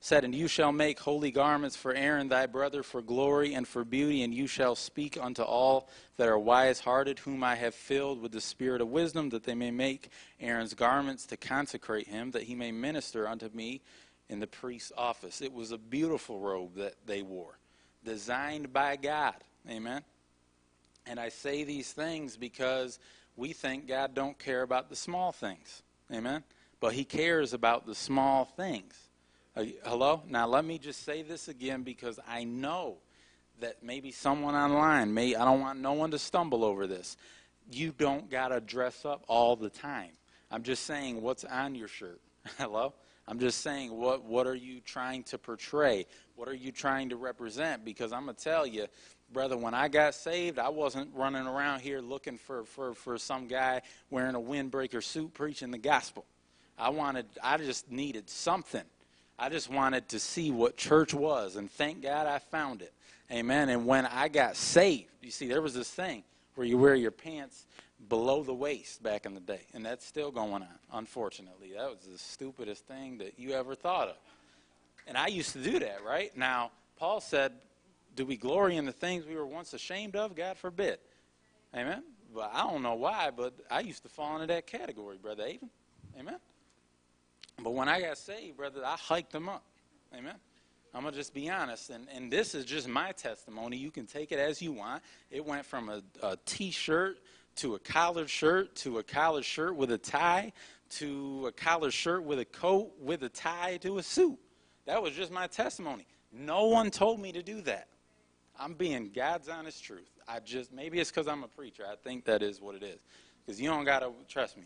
[0.00, 3.84] said, And you shall make holy garments for Aaron thy brother for glory and for
[3.84, 8.20] beauty, and you shall speak unto all that are wise hearted, whom I have filled
[8.20, 12.42] with the spirit of wisdom, that they may make Aaron's garments to consecrate him, that
[12.42, 13.80] he may minister unto me
[14.28, 15.40] in the priest's office.
[15.40, 17.56] It was a beautiful robe that they wore,
[18.04, 19.36] designed by God.
[19.70, 20.02] Amen.
[21.06, 22.98] And I say these things because
[23.36, 25.82] we think God don't care about the small things.
[26.12, 26.42] Amen.
[26.80, 28.94] But he cares about the small things.
[29.56, 30.22] Uh, hello?
[30.28, 32.96] Now, let me just say this again because I know
[33.60, 37.16] that maybe someone online may, I don't want no one to stumble over this.
[37.70, 40.10] You don't got to dress up all the time.
[40.50, 42.20] I'm just saying what's on your shirt.
[42.58, 42.94] hello?
[43.26, 46.06] I'm just saying what, what are you trying to portray?
[46.36, 47.84] What are you trying to represent?
[47.84, 48.86] Because I'm going to tell you,
[49.34, 53.48] brother, when I got saved, I wasn't running around here looking for, for, for some
[53.48, 56.24] guy wearing a windbreaker suit preaching the gospel.
[56.78, 58.82] I wanted, I just needed something
[59.38, 62.92] I just wanted to see what church was, and thank God I found it.
[63.32, 63.68] Amen.
[63.68, 66.22] And when I got saved, you see, there was this thing
[66.54, 67.66] where you wear your pants
[68.08, 71.72] below the waist back in the day, and that's still going on, unfortunately.
[71.76, 74.16] That was the stupidest thing that you ever thought of.
[75.06, 76.36] And I used to do that, right?
[76.36, 77.52] Now, Paul said,
[78.14, 80.34] Do we glory in the things we were once ashamed of?
[80.34, 80.98] God forbid.
[81.74, 82.02] Amen.
[82.34, 85.70] But I don't know why, but I used to fall into that category, Brother Avon.
[86.18, 86.38] Amen.
[87.62, 89.64] But when I got saved, brother, I hiked them up.
[90.16, 90.34] Amen.
[90.92, 91.90] I'm going to just be honest.
[91.90, 93.76] And, and this is just my testimony.
[93.76, 95.02] You can take it as you want.
[95.30, 97.18] It went from a a t-shirt
[97.56, 100.52] to a collared shirt to a collared shirt with a tie
[100.90, 104.38] to a collared shirt with a coat with a tie to a suit.
[104.86, 106.06] That was just my testimony.
[106.32, 107.88] No one told me to do that.
[108.58, 110.10] I'm being God's honest truth.
[110.28, 111.84] I just, maybe it's because I'm a preacher.
[111.90, 112.98] I think that is what it is.
[113.44, 114.64] Because you don't got to trust me.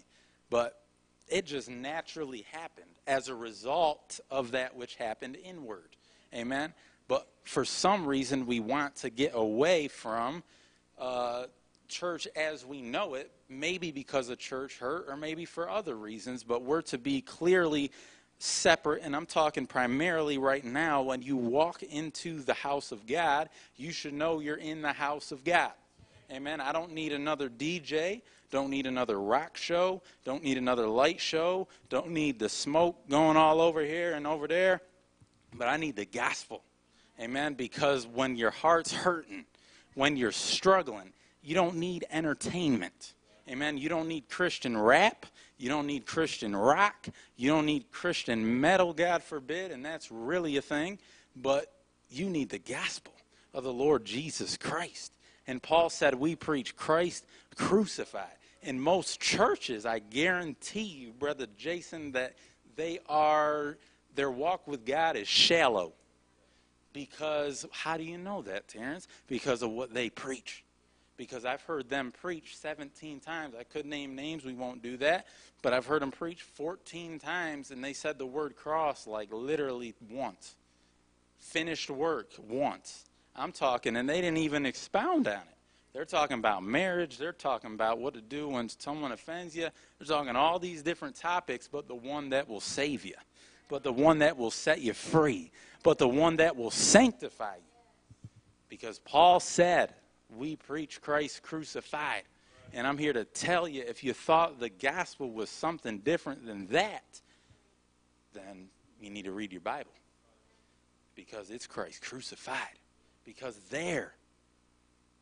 [0.50, 0.80] But
[1.28, 5.96] it just naturally happened as a result of that which happened inward.
[6.34, 6.72] Amen?
[7.08, 10.42] But for some reason, we want to get away from
[10.98, 11.44] uh,
[11.88, 16.44] church as we know it, maybe because of church hurt or maybe for other reasons,
[16.44, 17.90] but we're to be clearly
[18.38, 19.02] separate.
[19.02, 23.92] And I'm talking primarily right now when you walk into the house of God, you
[23.92, 25.72] should know you're in the house of God.
[26.30, 26.60] Amen.
[26.60, 28.22] I don't need another DJ.
[28.50, 30.02] Don't need another rock show.
[30.24, 31.68] Don't need another light show.
[31.88, 34.80] Don't need the smoke going all over here and over there.
[35.54, 36.62] But I need the gospel.
[37.20, 37.54] Amen.
[37.54, 39.44] Because when your heart's hurting,
[39.94, 41.12] when you're struggling,
[41.42, 43.14] you don't need entertainment.
[43.48, 43.78] Amen.
[43.78, 45.26] You don't need Christian rap.
[45.58, 47.08] You don't need Christian rock.
[47.36, 50.98] You don't need Christian metal, God forbid, and that's really a thing.
[51.34, 51.72] But
[52.08, 53.12] you need the gospel
[53.52, 55.12] of the Lord Jesus Christ.
[55.46, 58.36] And Paul said, We preach Christ crucified.
[58.62, 62.36] In most churches, I guarantee you, Brother Jason, that
[62.76, 63.78] they are,
[64.14, 65.92] their walk with God is shallow.
[66.92, 69.06] Because, how do you know that, Terrance?
[69.26, 70.64] Because of what they preach.
[71.18, 73.54] Because I've heard them preach 17 times.
[73.58, 75.26] I could name names, we won't do that.
[75.60, 79.94] But I've heard them preach 14 times, and they said the word cross like literally
[80.10, 80.54] once.
[81.38, 83.04] Finished work once.
[83.36, 85.58] I'm talking, and they didn't even expound on it.
[85.92, 87.18] They're talking about marriage.
[87.18, 89.68] They're talking about what to do when someone offends you.
[89.98, 93.14] They're talking all these different topics, but the one that will save you,
[93.68, 95.50] but the one that will set you free,
[95.82, 98.28] but the one that will sanctify you.
[98.68, 99.94] Because Paul said,
[100.36, 102.22] We preach Christ crucified.
[102.72, 106.66] And I'm here to tell you if you thought the gospel was something different than
[106.68, 107.20] that,
[108.34, 108.68] then
[109.00, 109.90] you need to read your Bible.
[111.14, 112.78] Because it's Christ crucified
[113.24, 114.14] because there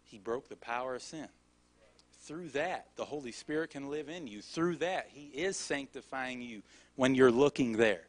[0.02, 1.28] he broke the power of sin.
[2.22, 4.42] Through that, the Holy Spirit can live in you.
[4.42, 6.62] Through that, he is sanctifying you
[6.96, 8.02] when you're looking there.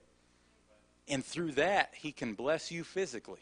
[1.07, 3.39] And through that, He can bless you physically.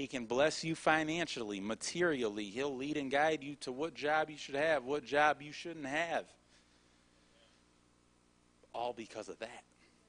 [0.00, 2.44] He can bless you financially, materially.
[2.44, 5.84] He'll lead and guide you to what job you should have, what job you shouldn't
[5.84, 6.24] have.
[8.74, 9.62] All because of that.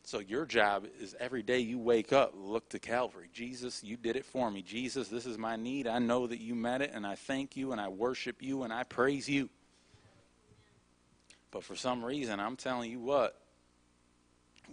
[0.04, 3.30] So your job is every day you wake up, look to Calvary.
[3.34, 4.62] Jesus, you did it for me.
[4.62, 5.88] Jesus, this is my need.
[5.88, 8.72] I know that you met it, and I thank you, and I worship you, and
[8.72, 9.50] I praise you.
[11.52, 13.38] But for some reason, I'm telling you what,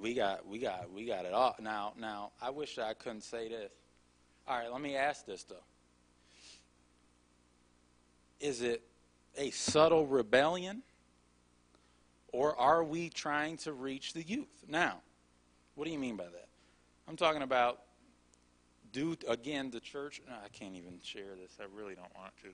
[0.00, 1.56] we got, we got, we got it all.
[1.58, 3.72] Now, now, I wish I couldn't say this.
[4.48, 5.56] All right, let me ask this though.
[8.40, 8.82] Is it
[9.36, 10.82] a subtle rebellion,
[12.32, 14.64] or are we trying to reach the youth?
[14.66, 15.02] Now,
[15.74, 16.48] what do you mean by that?
[17.06, 17.80] I'm talking about
[18.90, 20.22] do again the church.
[20.26, 21.58] No, I can't even share this.
[21.60, 22.48] I really don't want to,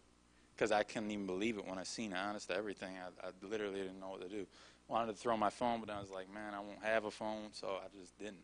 [0.57, 2.19] because I couldn't even believe it when I seen it.
[2.19, 4.47] Honest to everything, I, I literally didn't know what to do.
[4.89, 7.51] Wanted to throw my phone, but I was like, man, I won't have a phone,
[7.53, 8.43] so I just didn't.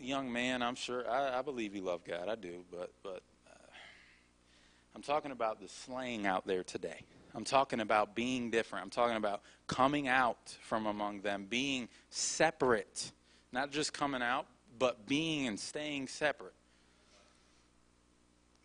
[0.00, 2.28] Young man, I'm sure I, I believe you love God.
[2.28, 3.72] I do, but but uh,
[4.94, 7.00] I'm talking about the slang out there today.
[7.34, 8.84] I'm talking about being different.
[8.84, 13.12] I'm talking about coming out from among them, being separate.
[13.52, 14.46] Not just coming out,
[14.78, 16.54] but being and staying separate.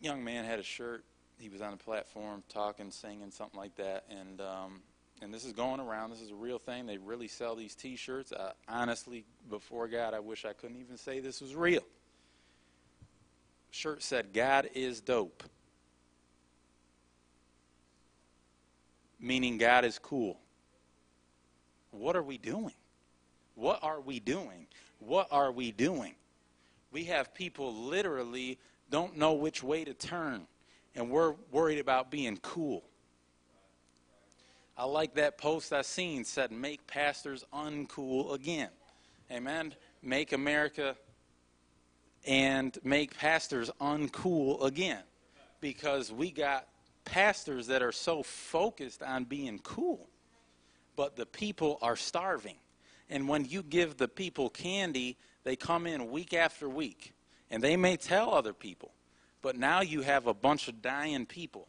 [0.00, 1.04] Young man had a shirt.
[1.38, 4.04] He was on the platform talking, singing, something like that.
[4.10, 4.82] And, um,
[5.22, 6.10] and this is going around.
[6.10, 6.86] This is a real thing.
[6.86, 8.32] They really sell these t shirts.
[8.32, 11.84] Uh, honestly, before God, I wish I couldn't even say this was real.
[13.70, 15.42] Shirt said, God is dope.
[19.24, 20.38] meaning God is cool.
[21.90, 22.74] What are we doing?
[23.54, 24.66] What are we doing?
[24.98, 26.14] What are we doing?
[26.92, 28.58] We have people literally
[28.90, 30.46] don't know which way to turn,
[30.94, 32.84] and we're worried about being cool.
[34.76, 38.70] I like that post I seen said, "Make pastors uncool again."
[39.30, 39.74] Amen.
[40.02, 40.96] Make America
[42.26, 45.02] and make pastors uncool again,
[45.60, 46.68] because we got
[47.04, 50.08] pastors that are so focused on being cool,
[50.96, 52.56] but the people are starving.
[53.10, 57.12] And when you give the people candy, they come in week after week,
[57.50, 58.94] and they may tell other people,
[59.42, 61.68] but now you have a bunch of dying people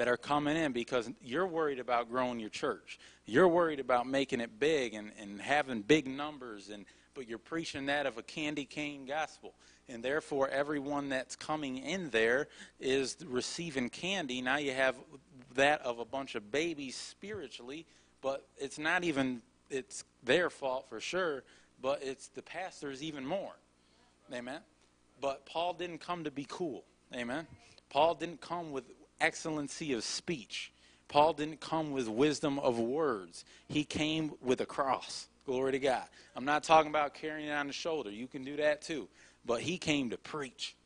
[0.00, 2.98] that are coming in because you're worried about growing your church.
[3.26, 7.84] You're worried about making it big and, and having big numbers, and but you're preaching
[7.84, 9.52] that of a candy cane gospel
[9.90, 12.48] and therefore everyone that's coming in there
[12.80, 14.40] is receiving candy.
[14.40, 14.96] Now you have
[15.54, 17.84] that of a bunch of babies spiritually,
[18.22, 21.42] but it's not even it's their fault for sure,
[21.82, 23.52] but it's the pastors even more.
[24.32, 24.60] Amen.
[25.20, 26.84] But Paul didn't come to be cool.
[27.14, 27.46] Amen.
[27.90, 28.84] Paul didn't come with
[29.20, 30.72] excellency of speech.
[31.08, 33.44] Paul didn't come with wisdom of words.
[33.68, 35.26] He came with a cross.
[35.44, 36.04] Glory to God.
[36.36, 38.10] I'm not talking about carrying it on the shoulder.
[38.10, 39.08] You can do that too
[39.44, 40.76] but he came to preach.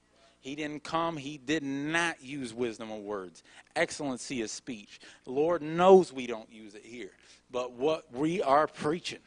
[0.40, 3.42] He didn't come, he did not use wisdom of words,
[3.74, 5.00] excellency of speech.
[5.24, 7.12] The Lord knows we don't use it here,
[7.50, 9.20] but what we are preaching,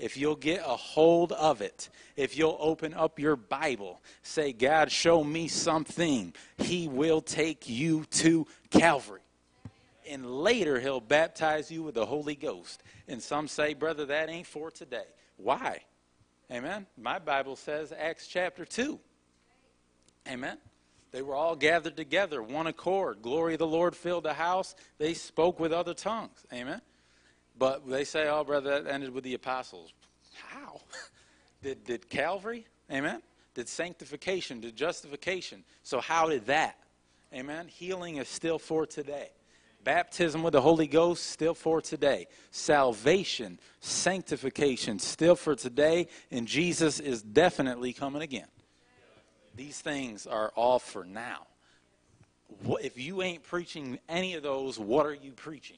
[0.00, 4.90] if you'll get a hold of it, if you'll open up your Bible, say, God,
[4.90, 9.20] show me something, He will take you to Calvary.
[10.08, 12.82] And later, He'll baptize you with the Holy Ghost.
[13.08, 15.06] And some say, Brother, that ain't for today.
[15.36, 15.82] Why?
[16.50, 16.86] Amen.
[16.96, 18.98] My Bible says Acts chapter 2.
[20.28, 20.56] Amen.
[21.12, 23.20] They were all gathered together, one accord.
[23.20, 24.74] Glory of the Lord filled the house.
[24.98, 26.44] They spoke with other tongues.
[26.52, 26.80] Amen.
[27.60, 29.92] But they say, oh, brother, that ended with the apostles.
[30.34, 30.80] How?
[31.62, 32.66] did, did Calvary?
[32.90, 33.20] Amen.
[33.52, 34.60] Did sanctification?
[34.60, 35.62] Did justification?
[35.82, 36.78] So, how did that?
[37.34, 37.68] Amen.
[37.68, 39.28] Healing is still for today.
[39.84, 42.28] Baptism with the Holy Ghost, still for today.
[42.50, 46.06] Salvation, sanctification, still for today.
[46.30, 48.48] And Jesus is definitely coming again.
[49.54, 51.46] These things are all for now.
[52.82, 55.76] If you ain't preaching any of those, what are you preaching?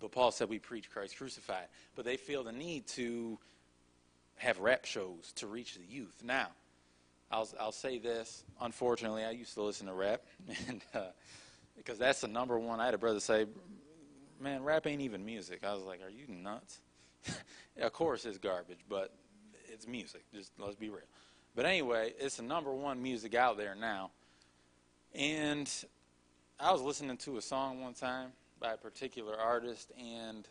[0.00, 1.66] But Paul said we preach Christ crucified.
[1.94, 3.38] But they feel the need to
[4.36, 6.22] have rap shows to reach the youth.
[6.24, 6.48] Now,
[7.30, 8.44] I'll, I'll say this.
[8.60, 10.22] Unfortunately, I used to listen to rap.
[10.68, 10.82] And.
[10.94, 11.08] Uh,
[11.78, 12.80] because that's the number one.
[12.80, 13.46] I had a brother say,
[14.40, 16.80] "Man, rap ain't even music." I was like, "Are you nuts?"
[17.80, 19.14] of course, it's garbage, but
[19.72, 20.22] it's music.
[20.34, 21.06] Just let's be real.
[21.54, 24.10] But anyway, it's the number one music out there now.
[25.14, 25.70] And
[26.60, 30.48] I was listening to a song one time by a particular artist, and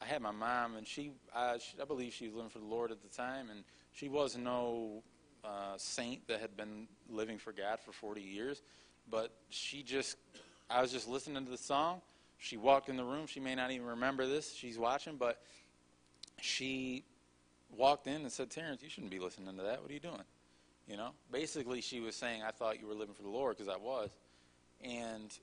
[0.00, 2.90] I had my mom, and she, I, I believe she was living for the Lord
[2.90, 5.02] at the time, and she was no
[5.44, 8.62] uh, saint that had been living for God for 40 years,
[9.10, 10.16] but she just
[10.68, 12.00] I was just listening to the song.
[12.38, 13.26] She walked in the room.
[13.26, 14.52] She may not even remember this.
[14.52, 15.40] She's watching, but
[16.40, 17.04] she
[17.70, 19.80] walked in and said, Terrance, you shouldn't be listening to that.
[19.80, 20.24] What are you doing?
[20.88, 23.72] You know, basically, she was saying, I thought you were living for the Lord because
[23.72, 24.10] I was.
[24.82, 25.36] And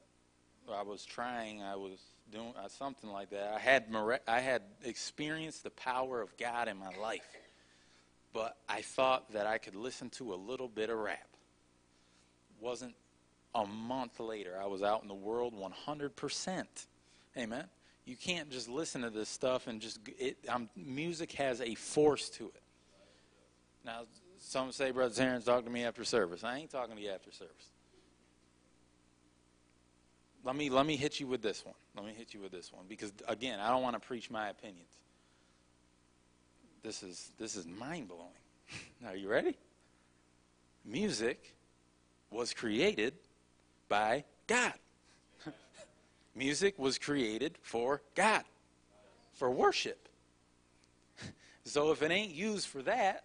[0.72, 1.99] I was trying, I was
[2.32, 3.53] doing uh, something like that.
[3.53, 3.86] I had,
[4.28, 7.26] I had experienced the power of God in my life.
[8.34, 11.28] But I thought that I could listen to a little bit of rap.
[12.59, 12.95] Wasn't
[13.53, 16.66] a month later, I was out in the world 100%.
[17.38, 17.66] Amen.
[18.05, 20.38] You can't just listen to this stuff and just it.
[20.49, 22.61] Um, music has a force to it.
[23.86, 24.01] Now,
[24.39, 26.43] some say, Brother Terrance, talk to me after service.
[26.43, 27.70] I ain't talking to you after service.
[30.44, 31.76] Let me let me hit you with this one.
[31.96, 34.50] Let me hit you with this one because again, I don't want to preach my
[34.50, 34.89] opinions.
[36.84, 38.28] This is this is mind blowing.
[39.08, 39.58] Are you ready?
[40.86, 41.56] Music
[42.30, 43.14] was created
[43.88, 44.74] by God.
[46.36, 48.44] Music was created for God,
[49.34, 50.10] for worship.
[51.66, 53.24] So if it ain't used for that,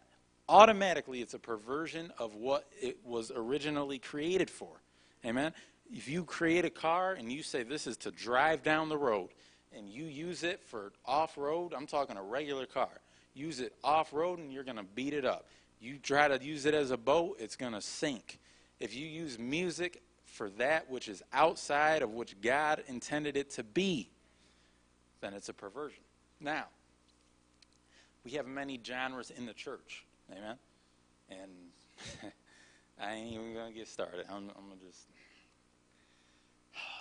[0.49, 4.81] automatically it's a perversion of what it was originally created for.
[5.25, 5.53] Amen?
[5.91, 9.31] If you create a car and you say this is to drive down the road,
[9.77, 13.01] and you use it for off road, I'm talking a regular car,
[13.35, 15.47] use it off road and you're going to beat it up.
[15.81, 18.39] You try to use it as a boat, it's going to sink.
[18.81, 23.65] If you use music for that which is outside of which God intended it to
[23.65, 24.11] be,
[25.21, 26.03] then it's a perversion.
[26.41, 26.67] Now,
[28.25, 30.05] we have many genres in the church.
[30.31, 30.57] Amen?
[31.31, 31.51] And
[33.01, 34.27] I ain't even going to get started.
[34.29, 35.07] I'm, I'm going to just.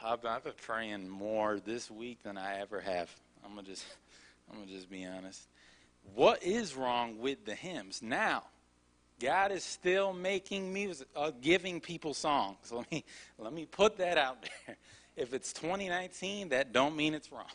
[0.03, 3.13] I've, I've been praying more this week than I ever have.
[3.45, 3.85] I'm to just.
[4.51, 5.41] I'm to just be honest.
[6.15, 8.01] What is wrong with the hymns?
[8.01, 8.43] Now,
[9.19, 12.57] God is still making music, uh, giving people songs.
[12.71, 13.03] Let me
[13.37, 14.77] let me put that out there.
[15.17, 17.47] If it's 2019, that don't mean it's wrong.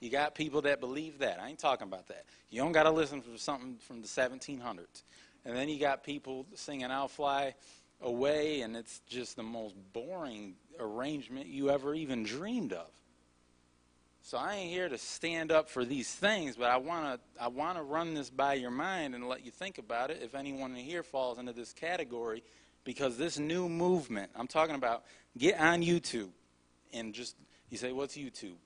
[0.00, 1.38] You got people that believe that.
[1.38, 2.24] I ain't talking about that.
[2.48, 5.02] You don't got to listen for something from the 1700s.
[5.44, 7.54] And then you got people singing "I'll Fly
[8.02, 12.88] Away," and it's just the most boring arrangement you ever even dreamed of.
[14.24, 17.48] So I ain't here to stand up for these things, but I want to I
[17.48, 20.70] want to run this by your mind and let you think about it if anyone
[20.76, 22.44] in here falls into this category
[22.84, 25.02] because this new movement, I'm talking about
[25.36, 26.30] get on YouTube
[26.92, 27.36] and just
[27.68, 28.56] you say what's YouTube?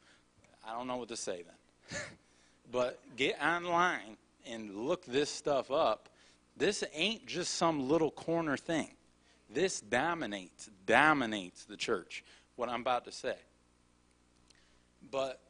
[0.67, 2.01] I don't know what to say then.
[2.71, 6.11] but get online and look this stuff up.
[6.57, 8.91] This ain't just some little corner thing.
[9.49, 12.25] This dominates dominates the church.
[12.57, 13.37] What I'm about to say.
[15.11, 15.41] But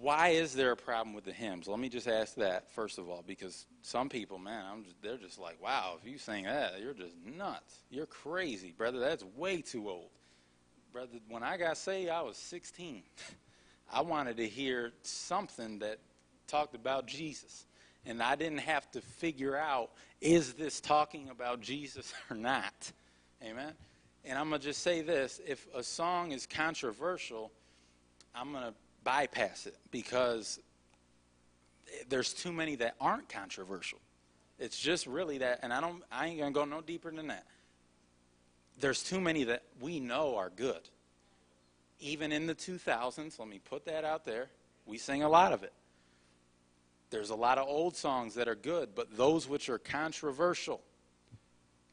[0.00, 1.66] why is there a problem with the hymns?
[1.66, 5.16] Let me just ask that first of all, because some people, man, I'm just, they're
[5.16, 7.78] just like, wow, if you sing that, you're just nuts.
[7.90, 8.98] You're crazy, brother.
[8.98, 10.10] That's way too old,
[10.92, 11.18] brother.
[11.28, 13.02] When I got saved, I was 16.
[13.92, 15.98] I wanted to hear something that
[16.46, 17.66] talked about Jesus,
[18.06, 19.90] and I didn't have to figure out
[20.20, 22.92] is this talking about Jesus or not.
[23.42, 23.72] Amen.
[24.24, 27.50] And I'm gonna just say this: if a song is controversial,
[28.34, 28.74] I'm gonna
[29.04, 30.60] bypass it because
[32.08, 33.98] there's too many that aren't controversial.
[34.58, 36.02] It's just really that, and I don't.
[36.10, 37.46] I ain't gonna go no deeper than that.
[38.80, 40.88] There's too many that we know are good.
[42.00, 44.48] Even in the 2000s, let me put that out there.
[44.86, 45.72] We sing a lot of it.
[47.12, 50.80] There's a lot of old songs that are good, but those which are controversial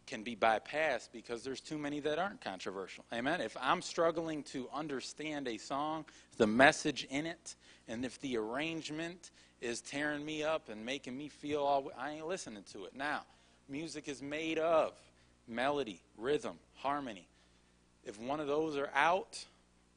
[0.07, 3.03] can be bypassed because there's too many that aren't controversial.
[3.13, 3.41] Amen.
[3.41, 6.05] If I'm struggling to understand a song,
[6.37, 7.55] the message in it,
[7.87, 12.27] and if the arrangement is tearing me up and making me feel all I ain't
[12.27, 12.95] listening to it.
[12.95, 13.23] Now,
[13.67, 14.93] music is made of
[15.49, 17.27] melody, rhythm, harmony.
[18.05, 19.43] If one of those are out,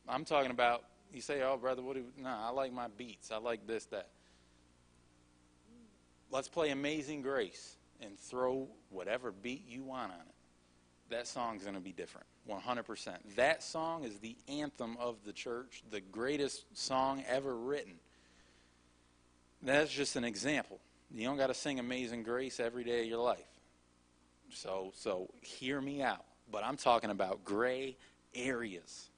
[0.09, 3.31] I'm talking about you say, "Oh, brother, what do you, nah, I like my beats.
[3.31, 4.09] I like this that."
[6.33, 10.35] Let's play Amazing Grace and throw whatever beat you want on it,
[11.11, 12.27] that song's going to be different.
[12.49, 13.17] 100%.
[13.37, 17.93] That song is the anthem of the church, the greatest song ever written.
[19.63, 20.81] That's just an example.
[21.15, 23.45] You don't got to sing Amazing Grace every day of your life.
[24.51, 26.25] So, so hear me out.
[26.51, 27.99] But I'm talking about gray
[28.35, 29.11] areas.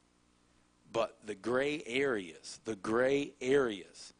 [0.92, 4.13] But the gray areas, the gray areas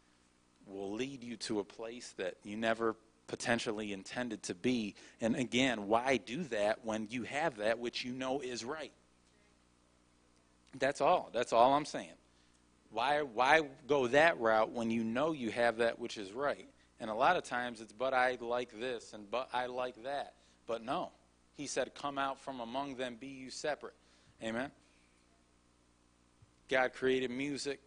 [0.67, 2.97] will lead you to a place that you never
[3.27, 4.95] potentially intended to be.
[5.21, 8.93] And again, why do that when you have that which you know is right?
[10.79, 11.31] That's all.
[11.33, 12.09] That's all I'm saying.
[12.91, 16.69] Why, why go that route when you know you have that which is right?
[17.01, 20.35] And a lot of times it's, but I like this and but I like that.
[20.67, 21.11] But no.
[21.57, 23.95] He said, come out from among them, be you separate.
[24.43, 24.71] Amen.
[26.69, 27.81] God created music,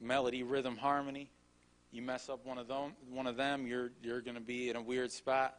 [0.00, 1.30] melody, rhythm, harmony.
[1.94, 4.74] You mess up one of them, one of them, you're you're going to be in
[4.74, 5.56] a weird spot.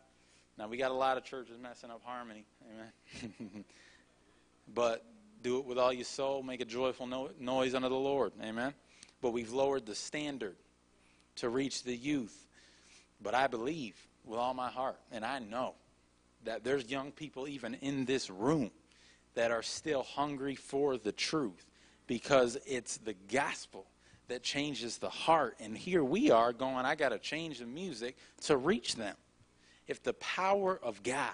[0.57, 3.63] Now we got a lot of churches messing up harmony, amen.
[4.73, 5.05] but
[5.43, 6.43] do it with all your soul.
[6.43, 8.73] Make a joyful no- noise unto the Lord, amen.
[9.21, 10.57] But we've lowered the standard
[11.37, 12.45] to reach the youth.
[13.21, 15.75] But I believe with all my heart, and I know
[16.43, 18.71] that there's young people even in this room
[19.35, 21.65] that are still hungry for the truth
[22.07, 23.85] because it's the gospel
[24.27, 25.55] that changes the heart.
[25.59, 29.15] And here we are going, I got to change the music to reach them.
[29.87, 31.33] If the power of God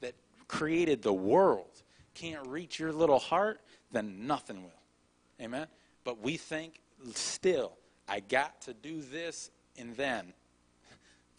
[0.00, 0.14] that
[0.46, 1.82] created the world
[2.14, 3.60] can't reach your little heart,
[3.90, 5.44] then nothing will.
[5.44, 5.66] Amen?
[6.04, 6.80] But we think
[7.14, 7.72] still,
[8.08, 10.32] I got to do this, and then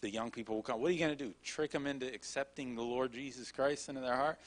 [0.02, 0.80] the young people will come.
[0.80, 1.32] What are you going to do?
[1.42, 4.38] Trick them into accepting the Lord Jesus Christ into their heart?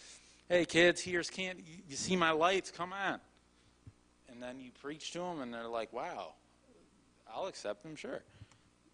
[0.47, 2.71] Hey, kids, here's can't you see my lights?
[2.71, 3.19] Come on.
[4.39, 6.35] And then you preach to them, and they're like, "Wow,
[7.27, 8.23] I'll accept them, sure."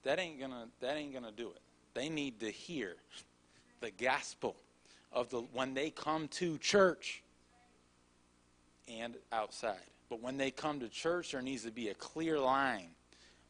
[0.01, 1.61] That ain't gonna that ain't gonna do it.
[1.93, 2.95] They need to hear
[3.79, 4.55] the gospel
[5.11, 7.21] of the when they come to church
[8.87, 9.85] and outside.
[10.09, 12.89] But when they come to church, there needs to be a clear line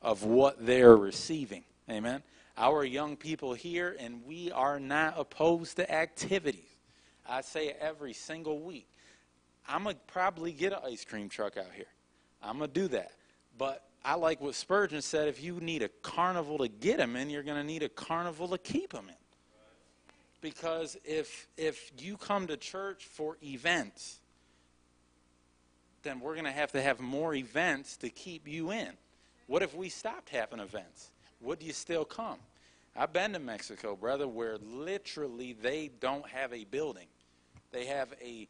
[0.02, 1.64] of what they're receiving.
[1.90, 2.24] Amen.
[2.58, 6.76] Our young people here, and we are not opposed to activities.
[7.26, 8.90] I say every single week.
[9.68, 11.86] I'm going to probably get an ice cream truck out here.
[12.42, 13.12] I'm going to do that.
[13.58, 17.30] But I like what Spurgeon said if you need a carnival to get them in,
[17.30, 19.16] you're going to need a carnival to keep them in.
[20.42, 24.20] Because if, if you come to church for events,
[26.04, 28.92] then we're going to have to have more events to keep you in.
[29.48, 31.10] What if we stopped having events?
[31.42, 32.38] Would you still come?
[32.96, 37.08] I've been to Mexico, brother, where literally they don't have a building.
[37.72, 38.48] They have a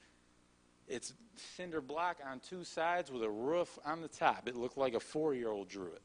[0.88, 1.14] it's
[1.56, 4.48] cinder block on two sides with a roof on the top.
[4.48, 6.02] It looked like a four-year-old drew it.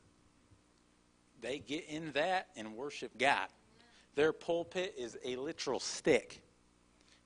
[1.41, 3.49] They get in that and worship God.
[4.15, 6.41] Their pulpit is a literal stick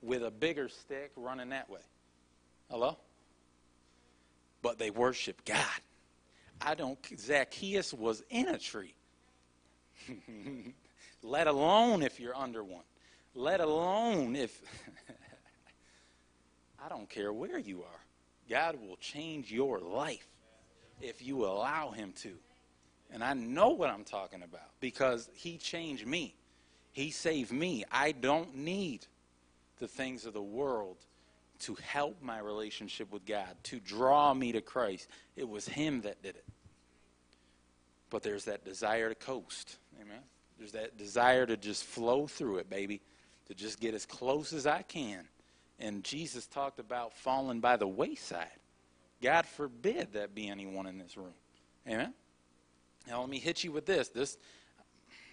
[0.02, 1.80] with a bigger stick running that way.
[2.70, 2.98] Hello?
[4.62, 5.80] But they worship God.
[6.60, 8.94] I don't Zacchaeus was in a tree.
[11.22, 12.84] Let alone if you're under one.
[13.34, 14.62] Let alone if
[16.84, 18.00] I don't care where you are.
[18.48, 20.26] God will change your life
[21.00, 22.32] if you allow Him to.
[23.12, 26.34] And I know what I'm talking about because He changed me.
[26.92, 27.84] He saved me.
[27.90, 29.06] I don't need
[29.78, 30.98] the things of the world
[31.60, 35.08] to help my relationship with God, to draw me to Christ.
[35.36, 36.44] It was Him that did it.
[38.10, 39.78] But there's that desire to coast.
[40.00, 40.20] Amen.
[40.58, 43.00] There's that desire to just flow through it, baby,
[43.46, 45.26] to just get as close as I can
[45.78, 48.46] and Jesus talked about falling by the wayside.
[49.22, 51.34] God forbid that be anyone in this room.
[51.88, 52.14] Amen?
[53.06, 54.08] Now, let me hit you with this.
[54.08, 54.38] This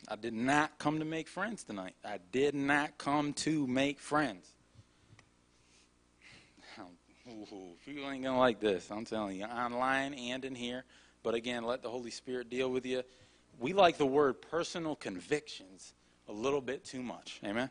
[0.07, 1.95] I did not come to make friends tonight.
[2.03, 4.47] I did not come to make friends.
[7.27, 8.89] Ooh, people ain't to like this.
[8.91, 10.83] I'm telling you, online and in here.
[11.23, 13.03] But again, let the Holy Spirit deal with you.
[13.59, 15.93] We like the word personal convictions
[16.27, 17.39] a little bit too much.
[17.45, 17.69] Amen?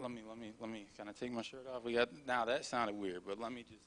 [0.00, 1.84] Let me let me let me kind of take my shirt off.
[1.84, 3.82] We got now that sounded weird, but let me just.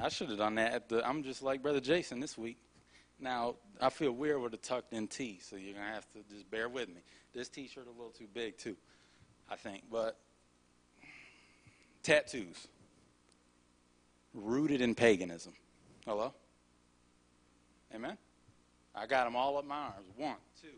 [0.00, 0.72] I should have done that.
[0.72, 2.56] At the, I'm just like brother Jason this week.
[3.20, 6.50] Now I feel weird with a tucked in tee, so you're gonna have to just
[6.50, 7.02] bear with me.
[7.34, 8.76] This T-shirt a little too big too,
[9.50, 9.84] I think.
[9.90, 10.16] But
[12.02, 12.68] tattoos
[14.34, 15.52] rooted in paganism.
[16.04, 16.34] Hello?
[17.94, 18.18] Amen?
[18.94, 20.08] I got them all up my arms.
[20.16, 20.68] One, two.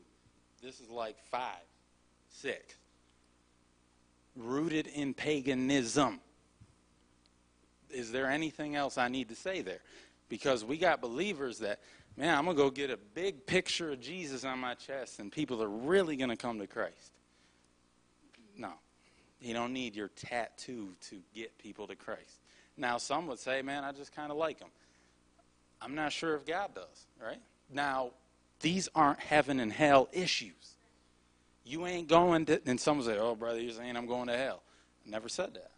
[0.63, 1.65] This is like five,
[2.29, 2.75] six.
[4.37, 6.21] Rooted in paganism.
[7.91, 9.81] Is there anything else I need to say there?
[10.29, 11.81] Because we got believers that,
[12.17, 15.31] man, I'm going to go get a big picture of Jesus on my chest and
[15.31, 17.13] people are really going to come to Christ.
[18.57, 18.73] No.
[19.41, 22.41] You don't need your tattoo to get people to Christ.
[22.77, 24.69] Now, some would say, man, I just kind of like them.
[25.81, 27.41] I'm not sure if God does, right?
[27.73, 28.11] Now,
[28.61, 30.77] these aren't heaven and hell issues.
[31.65, 34.63] You ain't going to, and some say, oh, brother, you're saying I'm going to hell.
[35.07, 35.71] I never said that.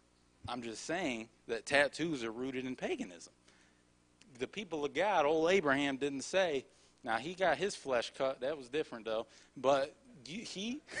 [0.47, 3.33] I'm just saying that tattoos are rooted in paganism.
[4.39, 6.65] The people of God, old Abraham didn't say,
[7.03, 8.41] now he got his flesh cut.
[8.41, 9.27] That was different, though.
[9.57, 9.95] But
[10.25, 10.81] he.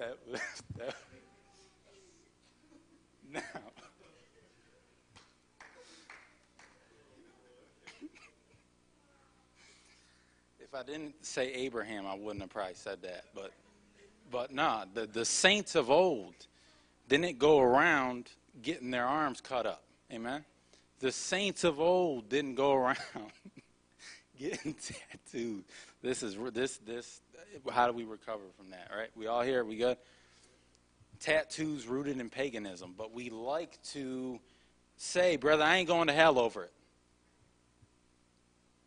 [0.32, 0.40] that,
[0.78, 0.94] that
[3.32, 3.40] now,
[10.58, 13.24] if I didn't say Abraham, I wouldn't have probably said that.
[13.34, 13.52] But,
[14.30, 16.34] but nah, the, the saints of old
[17.08, 18.30] didn't go around
[18.62, 19.82] getting their arms cut up.
[20.10, 20.44] Amen?
[21.00, 22.96] The saints of old didn't go around
[24.38, 24.74] getting
[25.30, 25.64] tattooed.
[26.02, 27.20] This is this this.
[27.70, 28.90] How do we recover from that?
[28.96, 29.10] Right?
[29.14, 29.64] We all here.
[29.64, 29.96] We good.
[31.18, 34.40] Tattoos rooted in paganism, but we like to
[34.96, 36.72] say, "Brother, I ain't going to hell over it."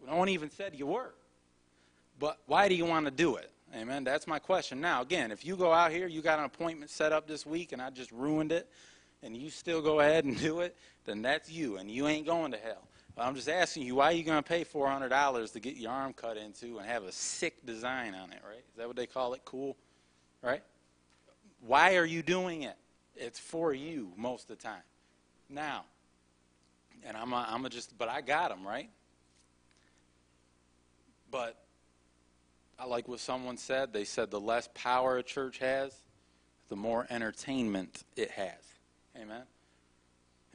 [0.07, 1.13] No one even said you were.
[2.19, 3.51] But why do you want to do it?
[3.75, 4.03] Amen.
[4.03, 4.79] That's my question.
[4.79, 7.71] Now, again, if you go out here, you got an appointment set up this week,
[7.71, 8.69] and I just ruined it,
[9.23, 12.51] and you still go ahead and do it, then that's you, and you ain't going
[12.51, 12.87] to hell.
[13.15, 15.91] But I'm just asking you, why are you going to pay $400 to get your
[15.91, 18.57] arm cut into and have a sick design on it, right?
[18.57, 19.41] Is that what they call it?
[19.45, 19.77] Cool?
[20.41, 20.63] Right?
[21.65, 22.75] Why are you doing it?
[23.15, 24.81] It's for you most of the time.
[25.49, 25.85] Now,
[27.05, 28.89] and I'm a, I'm a just, but I got them, right?
[31.29, 31.63] But
[32.79, 33.93] I like what someone said.
[33.93, 35.93] They said the less power a church has,
[36.69, 38.59] the more entertainment it has.
[39.15, 39.43] Amen.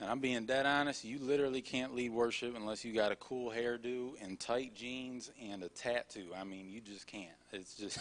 [0.01, 3.51] And I'm being dead honest, you literally can't lead worship unless you got a cool
[3.51, 6.29] hairdo and tight jeans and a tattoo.
[6.39, 7.31] I mean, you just can't.
[7.53, 7.99] It's just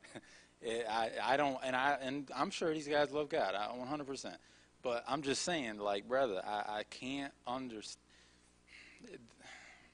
[0.60, 3.54] it, I I don't and I and I'm sure these guys love God.
[3.54, 4.34] I 100%.
[4.82, 8.02] But I'm just saying like brother, I I can't understand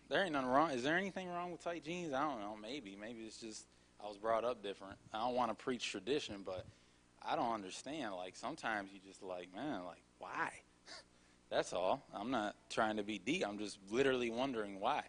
[0.09, 0.70] there ain't nothing wrong.
[0.70, 2.12] Is there anything wrong with tight jeans?
[2.12, 2.57] I don't know.
[2.61, 2.97] Maybe.
[2.99, 3.66] Maybe it's just
[4.03, 4.97] I was brought up different.
[5.12, 6.64] I don't want to preach tradition, but
[7.22, 8.14] I don't understand.
[8.14, 10.51] Like sometimes you just like, man, like why?
[11.51, 12.05] That's all.
[12.15, 13.45] I'm not trying to be deep.
[13.47, 15.03] I'm just literally wondering why.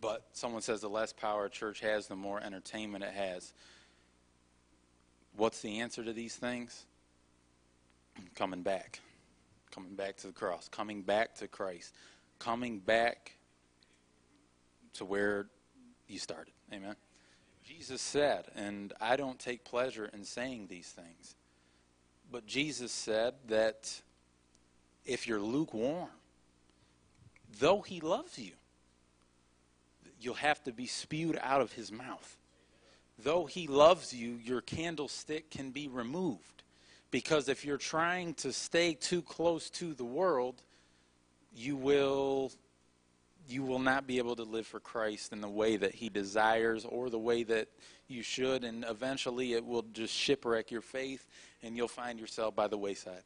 [0.00, 3.52] But someone says the less power a church has, the more entertainment it has.
[5.36, 6.86] What's the answer to these things?
[8.34, 9.00] Coming back.
[9.70, 10.68] Coming back to the cross.
[10.68, 11.92] Coming back to Christ
[12.40, 13.36] coming back
[14.94, 15.46] to where
[16.08, 16.52] you started.
[16.72, 16.96] Amen.
[17.62, 21.36] Jesus said, and I don't take pleasure in saying these things,
[22.30, 24.00] but Jesus said that
[25.04, 26.08] if you're lukewarm,
[27.58, 28.52] though he loves you,
[30.20, 32.36] you'll have to be spewed out of his mouth.
[33.18, 36.62] Though he loves you, your candlestick can be removed.
[37.10, 40.62] Because if you're trying to stay too close to the world,
[41.54, 42.52] you will
[43.50, 46.84] you will not be able to live for Christ in the way that he desires
[46.84, 47.68] or the way that
[48.08, 51.26] you should and eventually it will just shipwreck your faith
[51.62, 53.22] and you'll find yourself by the wayside.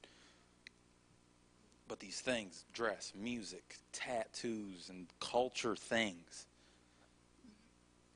[1.88, 6.46] But these things, dress, music, tattoos and culture things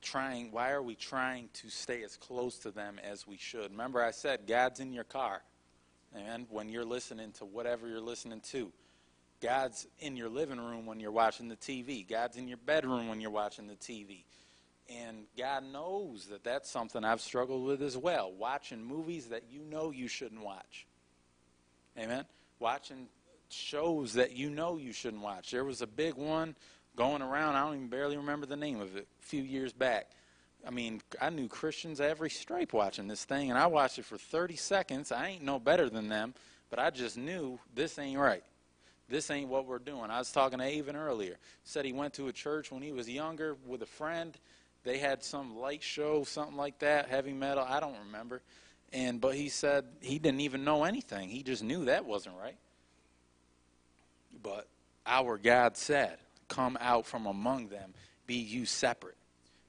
[0.01, 3.71] trying why are we trying to stay as close to them as we should?
[3.71, 5.43] Remember I said God's in your car.
[6.15, 8.73] And when you're listening to whatever you're listening to,
[9.41, 12.09] God's in your living room when you're watching the TV.
[12.09, 14.24] God's in your bedroom when you're watching the TV.
[14.89, 18.32] And God knows that that's something I've struggled with as well.
[18.32, 20.86] Watching movies that you know you shouldn't watch.
[21.99, 22.24] Amen?
[22.59, 23.09] Watching
[23.51, 25.51] shows that you know you shouldn't watch.
[25.51, 26.55] There was a big one
[26.99, 30.11] going around, I don't even barely remember the name of it, a few years back.
[30.66, 34.18] I mean, I knew Christians every stripe watching this thing, and I watched it for
[34.18, 35.12] 30 seconds.
[35.12, 36.34] I ain't no better than them,
[36.70, 38.43] but I just knew this ain't right.
[39.09, 40.11] This ain't what we're doing.
[40.11, 41.37] I was talking to Avon earlier.
[41.65, 44.37] Said he went to a church when he was younger with a friend.
[44.85, 47.65] They had some light show, something like that, heavy metal.
[47.67, 48.43] I don't remember.
[48.93, 51.29] And but he said he didn't even know anything.
[51.29, 52.57] He just knew that wasn't right.
[54.43, 54.67] But
[55.07, 57.95] our God said, "Come out from among them,
[58.27, 59.17] be you separate."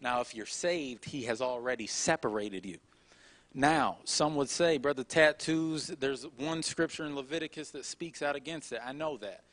[0.02, 2.78] Now, if you're saved, He has already separated you.
[3.54, 8.72] Now, some would say, brother, tattoos, there's one scripture in Leviticus that speaks out against
[8.72, 8.80] it.
[8.86, 9.44] I know that.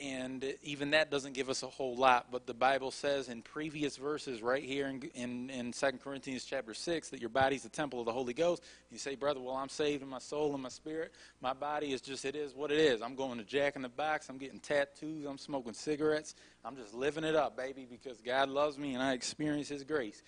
[0.00, 3.96] And even that doesn't give us a whole lot, but the Bible says in previous
[3.96, 8.00] verses right here in, in, in 2 Corinthians chapter 6 that your body's the temple
[8.00, 8.64] of the Holy Ghost.
[8.90, 11.12] You say, brother, well, I'm saved in my soul and my spirit.
[11.40, 13.02] My body is just, it is what it is.
[13.02, 14.28] I'm going to Jack in the Box.
[14.28, 15.26] I'm getting tattoos.
[15.26, 16.34] I'm smoking cigarettes.
[16.64, 20.24] I'm just living it up, baby, because God loves me and I experience His grace.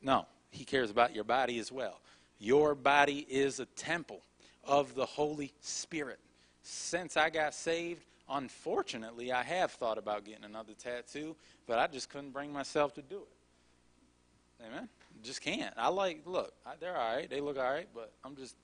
[0.00, 0.26] No,
[0.56, 2.00] he cares about your body as well.
[2.38, 4.22] Your body is a temple
[4.64, 6.18] of the Holy Spirit.
[6.62, 11.36] Since I got saved, unfortunately, I have thought about getting another tattoo,
[11.66, 14.64] but I just couldn't bring myself to do it.
[14.66, 14.88] Amen.
[15.22, 15.74] Just can't.
[15.76, 17.28] I like, look, they're all right.
[17.28, 18.56] They look all right, but I'm just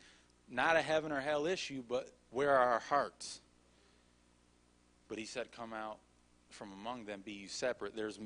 [0.51, 3.41] not a heaven or hell issue, but where are our hearts?
[5.09, 5.99] But he said, Come out
[6.49, 7.95] from among them, be you separate.
[7.95, 8.19] There's,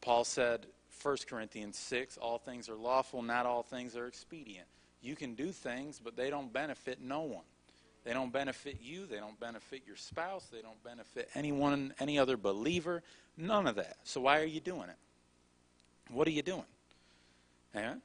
[0.00, 0.66] Paul said,
[1.02, 4.66] 1 Corinthians 6 all things are lawful, not all things are expedient.
[5.02, 7.44] You can do things, but they don't benefit no one.
[8.04, 9.06] They don't benefit you.
[9.06, 10.46] They don't benefit your spouse.
[10.52, 13.02] They don't benefit anyone, any other believer.
[13.36, 13.96] None of that.
[14.04, 14.96] So why are you doing it?
[16.10, 16.64] What are you doing?
[17.74, 18.00] Amen?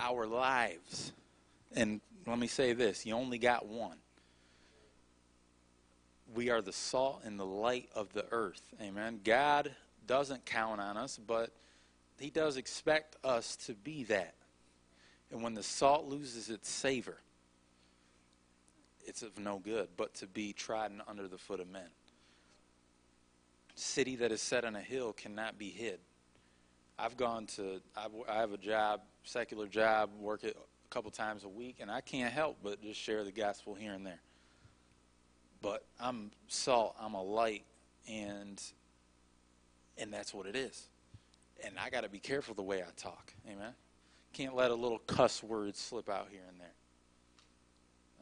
[0.00, 1.12] Our lives.
[1.74, 3.96] And let me say this you only got one.
[6.34, 8.62] We are the salt and the light of the earth.
[8.80, 9.20] Amen.
[9.22, 9.72] God
[10.06, 11.50] doesn't count on us, but
[12.18, 14.34] He does expect us to be that.
[15.30, 17.16] And when the salt loses its savor,
[19.04, 21.88] it's of no good but to be trodden under the foot of men.
[23.74, 25.98] City that is set on a hill cannot be hid.
[26.98, 31.44] I've gone to, I've, I have a job, secular job, work it a couple times
[31.44, 34.20] a week, and I can't help but just share the gospel here and there.
[35.62, 37.64] But I'm salt, I'm a light,
[38.08, 38.62] and
[39.98, 40.88] and that's what it is.
[41.64, 43.32] And I got to be careful the way I talk.
[43.48, 43.72] Amen.
[44.32, 46.74] Can't let a little cuss word slip out here and there.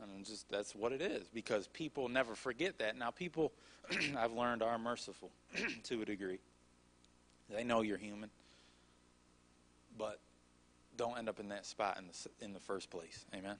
[0.02, 2.96] And just that's what it is because people never forget that.
[2.96, 3.52] Now, people,
[4.16, 5.30] I've learned, are merciful
[5.84, 6.38] to a degree.
[7.50, 8.30] They know you're human,
[9.98, 10.20] but
[10.96, 13.24] don't end up in that spot in the in the first place.
[13.34, 13.56] Amen.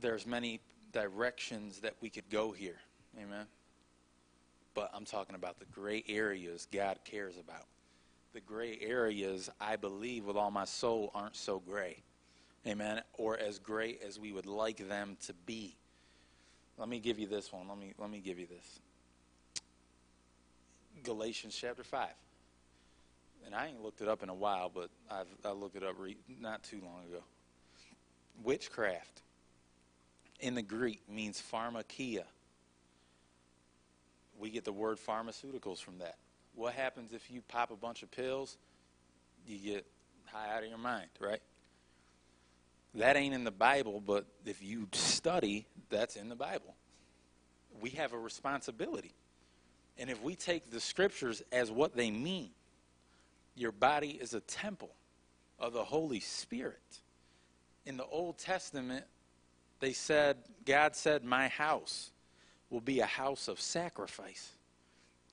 [0.00, 0.60] There's many
[0.92, 2.78] directions that we could go here.
[3.18, 3.46] Amen.
[4.76, 7.66] But I'm talking about the gray areas God cares about.
[8.32, 12.04] The gray areas, I believe with all my soul, aren't so gray
[12.66, 15.76] amen, or as great as we would like them to be.
[16.78, 17.68] Let me give you this one.
[17.68, 18.80] Let me let me give you this.
[21.02, 22.14] Galatians chapter five,
[23.44, 25.94] and I ain't looked it up in a while, but I've I looked it up
[25.98, 27.22] re- not too long ago.
[28.42, 29.22] Witchcraft
[30.40, 32.24] in the Greek means pharmakeia.
[34.38, 36.16] We get the word pharmaceuticals from that.
[36.54, 38.56] What happens if you pop a bunch of pills?
[39.46, 39.86] You get
[40.26, 41.40] high out of your mind, right?
[42.94, 46.74] That ain't in the Bible, but if you study, that's in the Bible.
[47.80, 49.12] We have a responsibility.
[49.98, 52.50] And if we take the scriptures as what they mean,
[53.54, 54.94] your body is a temple
[55.58, 57.00] of the Holy Spirit.
[57.84, 59.04] In the Old Testament,
[59.80, 62.10] they said, God said, My house
[62.70, 64.52] will be a house of sacrifice.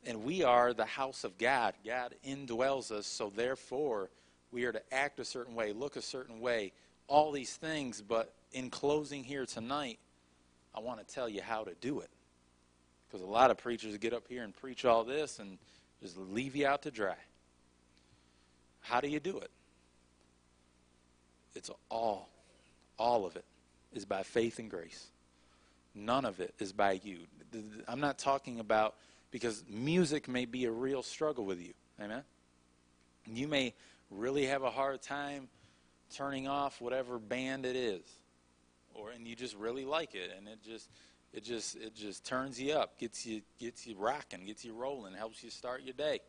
[0.05, 1.73] And we are the house of God.
[1.85, 4.09] God indwells us, so therefore
[4.51, 6.73] we are to act a certain way, look a certain way,
[7.07, 9.99] all these things, but in closing here tonight,
[10.75, 12.09] I want to tell you how to do it.
[13.07, 15.57] Because a lot of preachers get up here and preach all this and
[16.01, 17.15] just leave you out to dry.
[18.81, 19.51] How do you do it?
[21.55, 22.29] It's all,
[22.97, 23.45] all of it
[23.93, 25.07] is by faith and grace.
[25.95, 27.19] None of it is by you.
[27.87, 28.95] I'm not talking about
[29.31, 31.73] because music may be a real struggle with you.
[32.01, 32.23] Amen?
[33.27, 33.73] You may
[34.09, 35.47] really have a hard time
[36.13, 38.03] turning off whatever band it is
[38.93, 40.89] or and you just really like it and it just
[41.33, 45.13] it just it just turns you up gets you gets you rocking gets you rolling
[45.13, 46.19] helps you start your day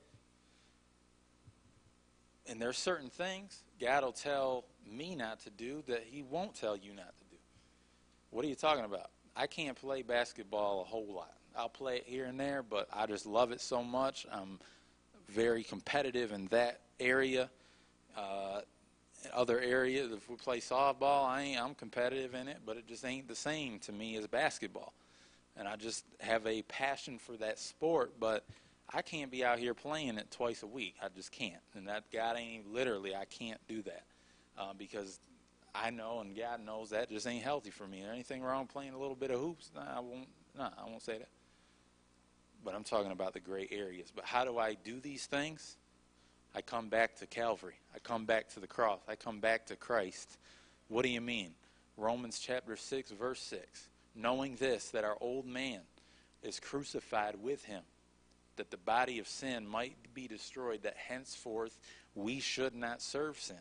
[2.46, 6.76] and there's certain things god will tell me not to do that he won't tell
[6.76, 7.36] you not to do
[8.30, 12.04] what are you talking about i can't play basketball a whole lot i'll play it
[12.06, 14.58] here and there but i just love it so much i'm
[15.28, 17.48] very competitive in that area
[18.16, 18.60] uh,
[19.32, 20.12] other areas.
[20.12, 23.34] If we play softball, I ain't, I'm competitive in it, but it just ain't the
[23.34, 24.92] same to me as basketball.
[25.56, 28.44] And I just have a passion for that sport, but
[28.92, 30.96] I can't be out here playing it twice a week.
[31.02, 31.62] I just can't.
[31.74, 34.02] And that God ain't literally, I can't do that
[34.58, 35.20] uh, because
[35.74, 38.02] I know and God knows that just ain't healthy for me.
[38.02, 39.70] Anything wrong playing a little bit of hoops?
[39.74, 40.28] No, I won't.
[40.56, 41.28] No, I won't say that.
[42.64, 44.12] But I'm talking about the gray areas.
[44.14, 45.76] But how do I do these things?
[46.54, 47.74] I come back to Calvary.
[47.94, 49.00] I come back to the cross.
[49.08, 50.38] I come back to Christ.
[50.88, 51.50] What do you mean?
[51.96, 53.88] Romans chapter 6, verse 6.
[54.14, 55.80] Knowing this, that our old man
[56.42, 57.82] is crucified with him,
[58.56, 61.76] that the body of sin might be destroyed, that henceforth
[62.14, 63.56] we should not serve sin.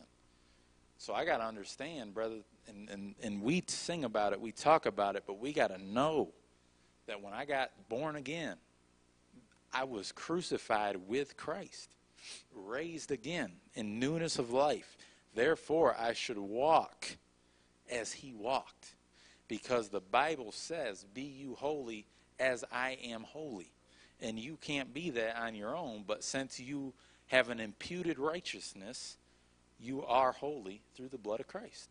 [0.98, 2.36] So I got to understand, brother,
[2.68, 5.78] and, and, and we sing about it, we talk about it, but we got to
[5.78, 6.30] know
[7.06, 8.56] that when I got born again,
[9.72, 11.90] I was crucified with Christ
[12.54, 14.96] raised again in newness of life.
[15.34, 17.16] Therefore, I should walk
[17.90, 18.94] as he walked.
[19.46, 22.06] Because the Bible says, Be you holy
[22.38, 23.72] as I am holy.
[24.20, 26.94] And you can't be that on your own, but since you
[27.26, 29.18] have an imputed righteousness,
[29.78, 31.90] you are holy through the blood of Christ.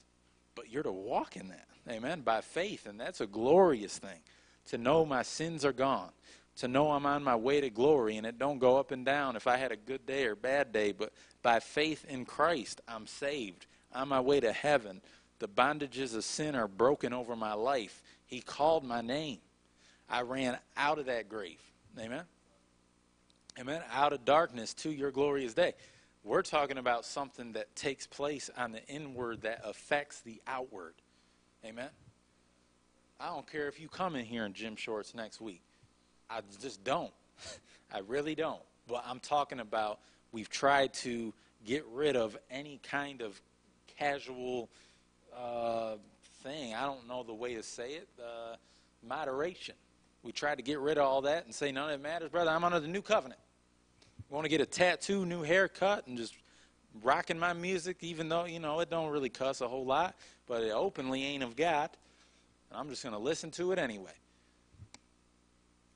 [0.56, 2.86] But you're to walk in that, amen, by faith.
[2.86, 4.20] And that's a glorious thing
[4.68, 6.12] to know my sins are gone,
[6.58, 9.36] to know I'm on my way to glory and it don't go up and down
[9.36, 11.12] if I had a good day or bad day, but
[11.42, 13.66] by faith in Christ, I'm saved.
[13.94, 15.02] On my way to heaven,
[15.44, 18.02] The bondages of sin are broken over my life.
[18.26, 19.40] He called my name.
[20.10, 21.60] I ran out of that grave.
[22.00, 22.24] Amen.
[23.60, 23.82] Amen.
[23.92, 25.74] Out of darkness to your glorious day.
[26.26, 30.93] We're talking about something that takes place on the inward that affects the outward.
[31.65, 31.89] Amen.
[33.19, 35.61] I don't care if you come in here in gym shorts next week.
[36.30, 37.11] I just don't.
[37.93, 38.61] I really don't.
[38.88, 39.99] But I'm talking about
[40.32, 41.34] we've tried to
[41.65, 43.39] get rid of any kind of
[43.97, 44.69] casual
[45.38, 45.95] uh,
[46.41, 46.74] thing.
[46.74, 48.07] I don't know the way to say it.
[48.17, 48.55] Uh,
[49.05, 49.76] moderation.
[50.24, 52.51] We tried to get rid of all that and say none of it matters, brother.
[52.51, 53.41] I'm under the new covenant.
[54.34, 56.34] Want to get a tattoo, new haircut, and just
[57.04, 60.16] rocking my music, even though you know it don't really cuss a whole lot,
[60.48, 61.92] but it openly ain't of God.
[62.72, 64.16] And I'm just going to listen to it anyway.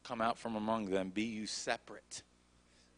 [0.03, 2.21] Come out from among them, be you separate.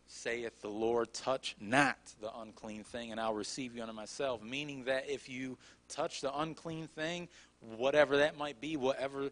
[0.08, 4.44] Saith the Lord, touch not the unclean thing, and I'll receive you unto myself.
[4.44, 7.30] Meaning that if you touch the unclean thing,
[7.78, 9.30] whatever that might be, whatever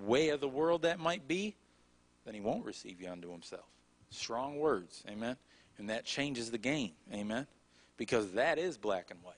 [0.00, 1.54] way of the world that might be,
[2.24, 3.66] then he won't receive you unto himself.
[4.14, 5.36] Strong words, amen.
[5.78, 7.46] And that changes the game, amen.
[7.96, 9.34] Because that is black and white.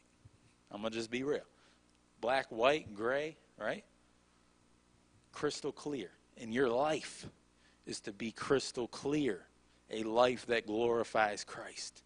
[0.70, 1.46] I'm going to just be real.
[2.20, 3.84] Black, white, gray, right?
[5.32, 6.10] Crystal clear.
[6.38, 7.26] And your life
[7.86, 9.46] is to be crystal clear,
[9.90, 12.02] a life that glorifies Christ.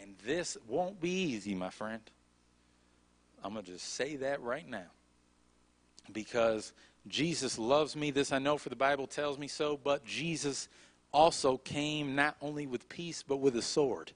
[0.00, 2.02] And this won't be easy, my friend.
[3.42, 4.90] I'm going to just say that right now.
[6.12, 6.72] Because
[7.06, 8.10] Jesus loves me.
[8.10, 9.78] This I know, for the Bible tells me so.
[9.82, 10.68] But Jesus
[11.14, 14.12] also came not only with peace, but with a sword.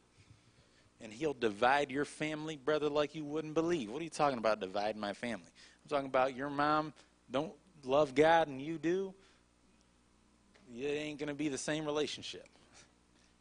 [1.01, 3.91] And he'll divide your family, brother, like you wouldn't believe.
[3.91, 5.47] What are you talking about, dividing my family?
[5.47, 6.93] I'm talking about your mom
[7.31, 7.53] don't
[7.85, 9.15] love God and you do.
[10.77, 12.47] It ain't going to be the same relationship.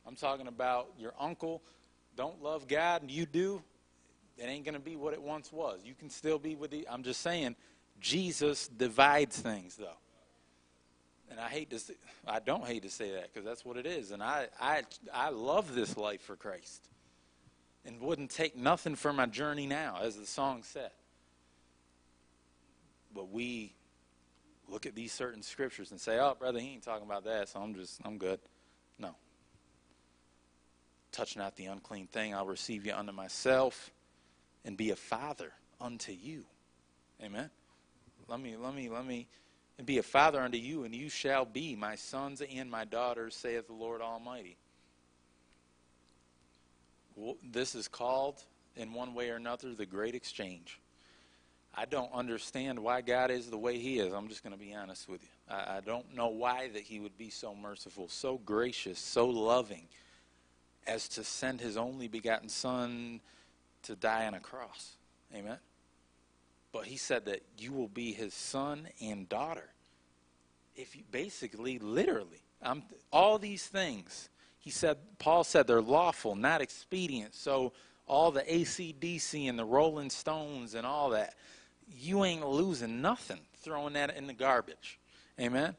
[0.05, 1.62] I'm talking about your uncle
[2.16, 3.62] don't love God and you do.
[4.38, 5.82] It ain't going to be what it once was.
[5.86, 6.88] You can still be with the.
[6.89, 7.55] I'm just saying,
[7.99, 9.97] Jesus divides things, though.
[11.30, 11.93] And I hate to say,
[12.28, 14.11] I don't hate to say that because that's what it is.
[14.11, 16.88] And I, I, I love this life for Christ
[17.86, 20.91] and wouldn't take nothing for my journey now, as the song said.
[23.13, 23.73] But we
[24.69, 27.59] look at these certain scriptures and say, oh, brother, he ain't talking about that, so
[27.59, 28.39] I'm just, I'm good.
[28.99, 29.15] No.
[31.11, 33.91] Touch not the unclean thing, I'll receive you unto myself
[34.65, 36.43] and be a father unto you.
[37.23, 37.49] Amen.
[38.28, 39.28] Let me, let me, let me,
[39.78, 43.36] and be a father unto you, and you shall be my sons and my daughters,
[43.36, 44.57] saith the Lord Almighty.
[47.43, 48.43] This is called,
[48.75, 50.80] in one way or another, the great exchange.
[51.75, 54.13] I don't understand why God is the way He is.
[54.13, 55.30] I'm just going to be honest with you.
[55.47, 59.88] I, I don't know why that He would be so merciful, so gracious, so loving,
[60.88, 63.21] as to send His only begotten Son
[63.84, 64.95] to die on a cross.
[65.36, 65.57] Amen.
[66.78, 69.69] But he said that you will be his son and daughter.
[70.75, 76.61] If you basically, literally, I'm, all these things, he said, Paul said they're lawful, not
[76.61, 77.34] expedient.
[77.34, 77.73] So
[78.05, 81.34] all the ACDC and the Rolling Stones and all that,
[81.99, 84.99] you ain't losing nothing throwing that in the garbage.
[85.39, 85.75] Amen.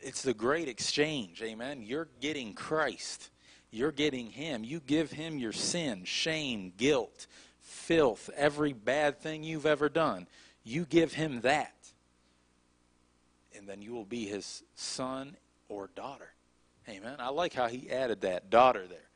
[0.00, 1.42] It's the great exchange.
[1.42, 1.82] Amen.
[1.82, 3.30] You're getting Christ.
[3.70, 4.64] You're getting him.
[4.64, 7.26] You give him your sin, shame, guilt,
[7.60, 10.26] filth, every bad thing you've ever done.
[10.64, 11.74] You give him that.
[13.56, 15.36] And then you will be his son
[15.68, 16.32] or daughter.
[16.88, 17.16] Amen.
[17.18, 19.08] I like how he added that daughter there.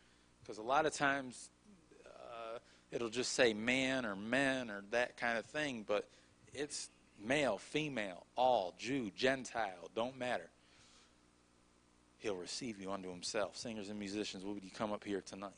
[0.43, 1.51] Because a lot of times
[2.07, 2.59] uh,
[2.93, 6.09] it'll just say man or men or that kind of thing, but
[6.55, 6.89] it's
[7.25, 10.49] male, female, all, Jew, Gentile, don't matter.
[12.19, 13.57] He'll receive you unto himself.
[13.57, 15.51] Singers and musicians, would you come up here tonight?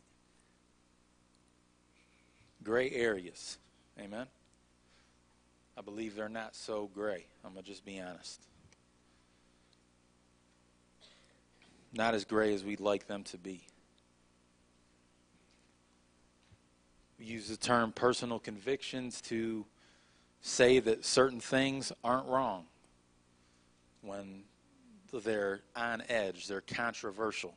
[2.62, 3.58] Gray areas.
[4.00, 4.26] Amen.
[5.78, 7.24] I believe they're not so gray.
[7.44, 8.42] I'm going to just be honest.
[11.92, 13.62] Not as gray as we'd like them to be.
[17.18, 19.64] We use the term personal convictions to
[20.40, 22.64] say that certain things aren't wrong
[24.02, 24.42] when
[25.12, 27.56] they're on edge, they're controversial.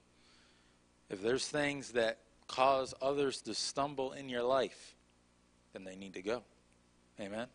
[1.09, 4.95] If there's things that cause others to stumble in your life,
[5.73, 6.43] then they need to go.
[7.19, 7.47] Amen.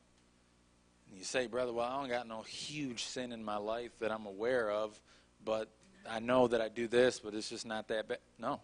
[1.14, 4.26] You say, brother, well, I don't got no huge sin in my life that I'm
[4.26, 5.00] aware of,
[5.44, 5.68] but
[6.08, 8.18] I know that I do this, but it's just not that bad.
[8.38, 8.60] No.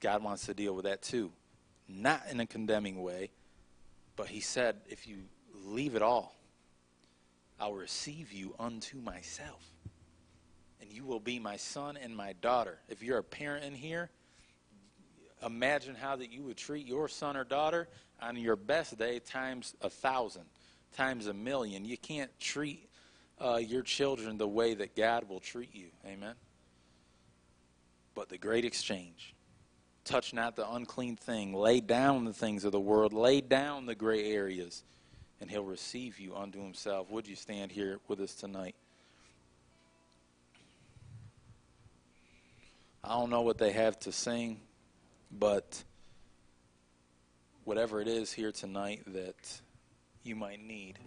[0.00, 1.32] God wants to deal with that too.
[1.88, 3.30] Not in a condemning way,
[4.16, 5.16] but He said, if you
[5.64, 6.36] leave it all,
[7.58, 9.64] I'll receive you unto myself.
[10.80, 12.78] And you will be my son and my daughter.
[12.88, 14.10] If you're a parent in here,
[15.44, 17.88] imagine how that you would treat your son or daughter
[18.20, 20.44] on your best day times a thousand,
[20.96, 21.84] times a million.
[21.84, 22.88] You can't treat
[23.40, 25.88] uh, your children the way that God will treat you.
[26.06, 26.34] Amen.
[28.14, 29.34] But the great exchange.
[30.04, 31.54] Touch not the unclean thing.
[31.54, 33.12] Lay down the things of the world.
[33.12, 34.84] Lay down the gray areas,
[35.40, 37.10] and he'll receive you unto himself.
[37.10, 38.74] Would you stand here with us tonight?
[43.02, 44.60] I don't know what they have to sing,
[45.38, 45.82] but
[47.64, 49.60] whatever it is here tonight that
[50.22, 50.98] you might need,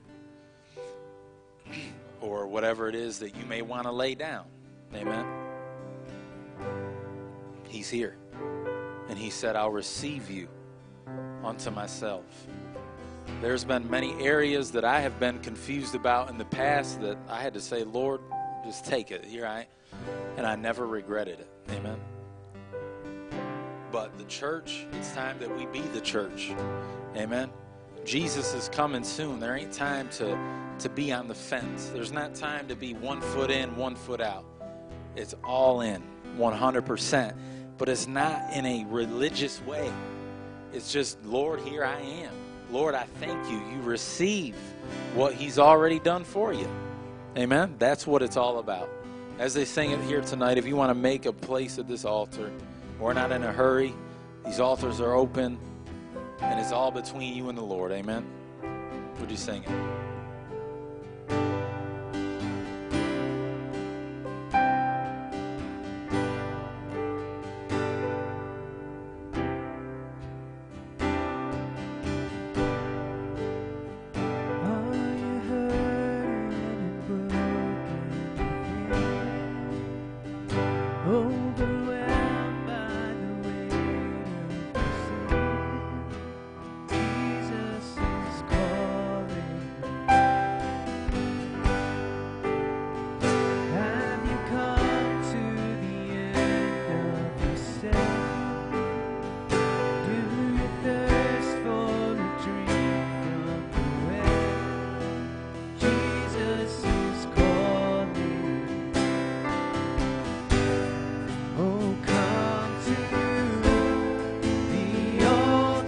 [2.22, 4.46] or whatever it is that you may want to lay down,
[4.94, 5.26] amen.
[7.68, 8.18] He's here.
[9.10, 10.48] And he said, I'll receive you
[11.44, 12.26] unto myself.
[13.42, 17.42] There's been many areas that I have been confused about in the past that I
[17.42, 18.22] had to say, Lord,
[18.66, 19.24] just take it.
[19.24, 19.68] Here I
[20.38, 21.50] and I never regretted it.
[21.72, 22.00] Amen.
[23.92, 26.52] But the church, it's time that we be the church.
[27.16, 27.50] Amen.
[28.06, 29.40] Jesus is coming soon.
[29.40, 30.38] There ain't time to,
[30.80, 31.90] to be on the fence.
[31.94, 34.46] There's not time to be one foot in, one foot out.
[35.16, 36.04] It's all in,
[36.38, 37.36] 100%.
[37.78, 39.92] But it's not in a religious way.
[40.74, 42.34] It's just, Lord, here I am.
[42.72, 43.58] Lord, I thank you.
[43.58, 44.56] You receive
[45.14, 46.68] what He's already done for you.
[47.38, 47.76] Amen.
[47.80, 48.90] That's what it's all about.
[49.40, 52.04] As they sing it here tonight, if you want to make a place at this
[52.04, 52.52] altar,
[53.00, 53.94] we're not in a hurry.
[54.46, 55.58] These altars are open,
[56.40, 57.92] and it's all between you and the Lord.
[57.92, 58.26] Amen.
[59.20, 60.07] Would you sing it?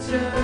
[0.10, 0.39] 주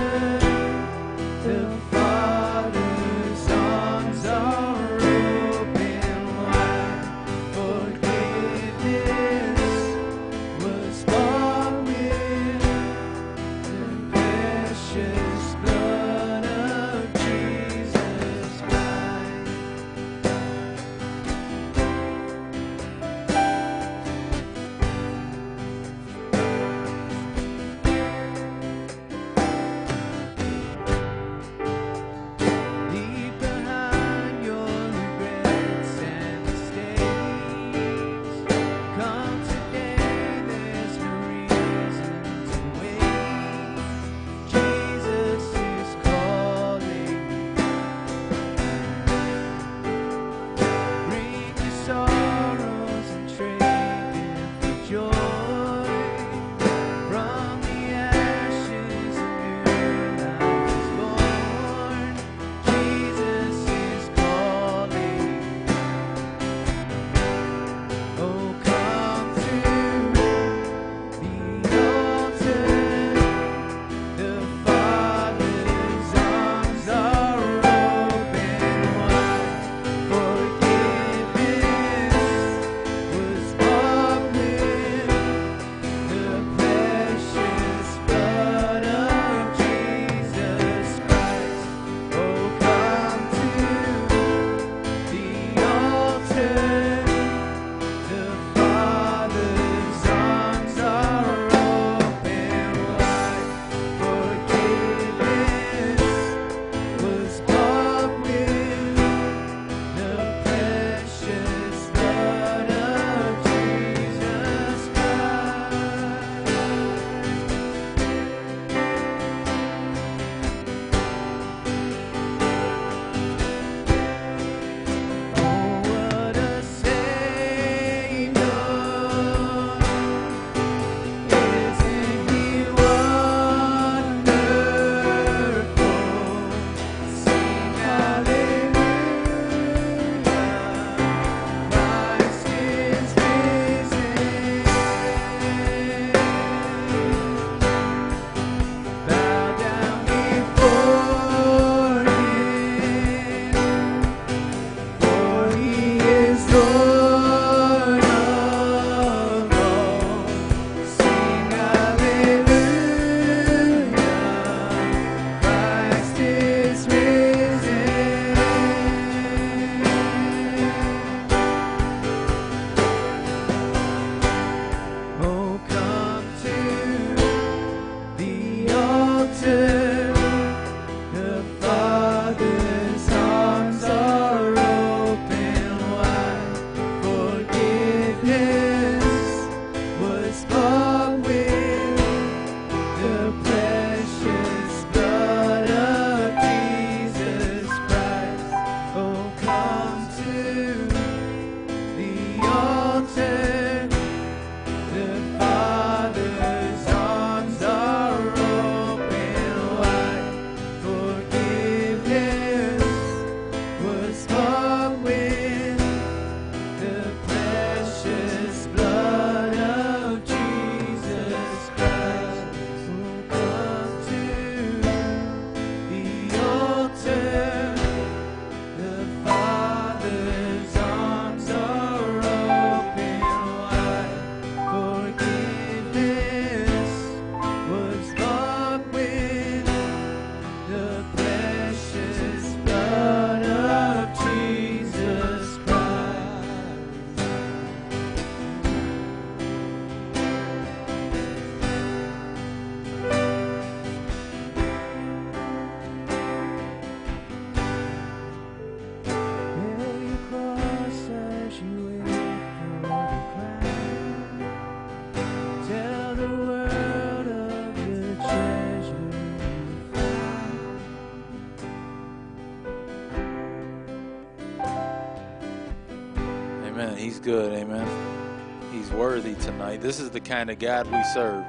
[279.85, 281.45] This is the kind of God we serve.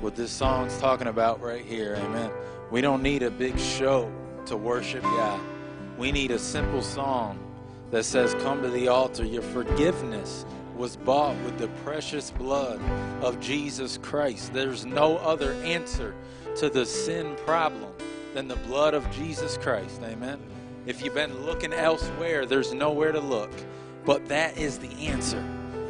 [0.00, 1.96] What this song's talking about right here.
[1.98, 2.30] Amen.
[2.70, 4.08] We don't need a big show
[4.46, 5.40] to worship God.
[5.98, 7.40] We need a simple song
[7.90, 9.24] that says, Come to the altar.
[9.24, 10.46] Your forgiveness
[10.76, 12.80] was bought with the precious blood
[13.20, 14.52] of Jesus Christ.
[14.52, 16.14] There's no other answer
[16.58, 17.92] to the sin problem
[18.32, 20.00] than the blood of Jesus Christ.
[20.04, 20.38] Amen.
[20.86, 23.50] If you've been looking elsewhere, there's nowhere to look.
[24.04, 25.44] But that is the answer.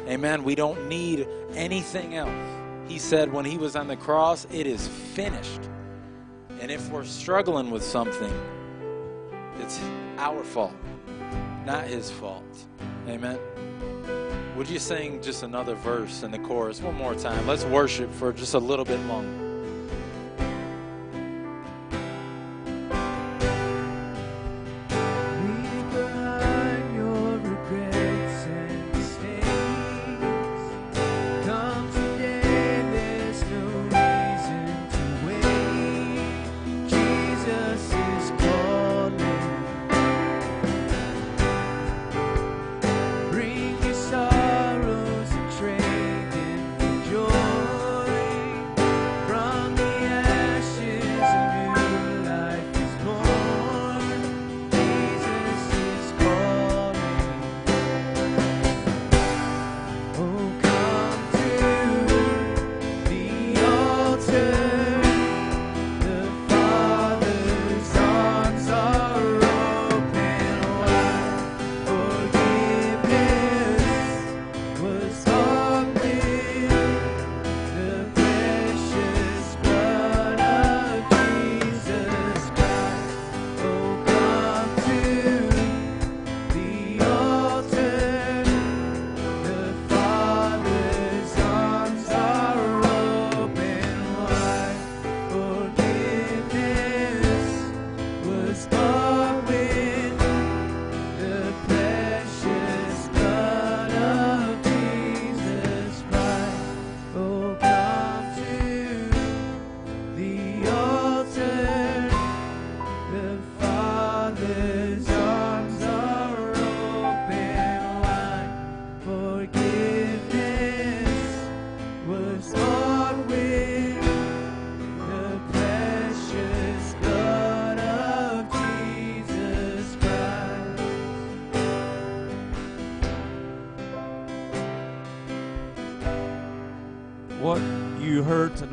[0.07, 0.43] Amen.
[0.43, 2.31] We don't need anything else.
[2.87, 5.61] He said when he was on the cross, it is finished.
[6.59, 8.31] And if we're struggling with something,
[9.59, 9.79] it's
[10.17, 10.73] our fault,
[11.65, 12.43] not his fault.
[13.07, 13.39] Amen.
[14.55, 17.47] Would you sing just another verse in the chorus one more time?
[17.47, 19.42] Let's worship for just a little bit longer.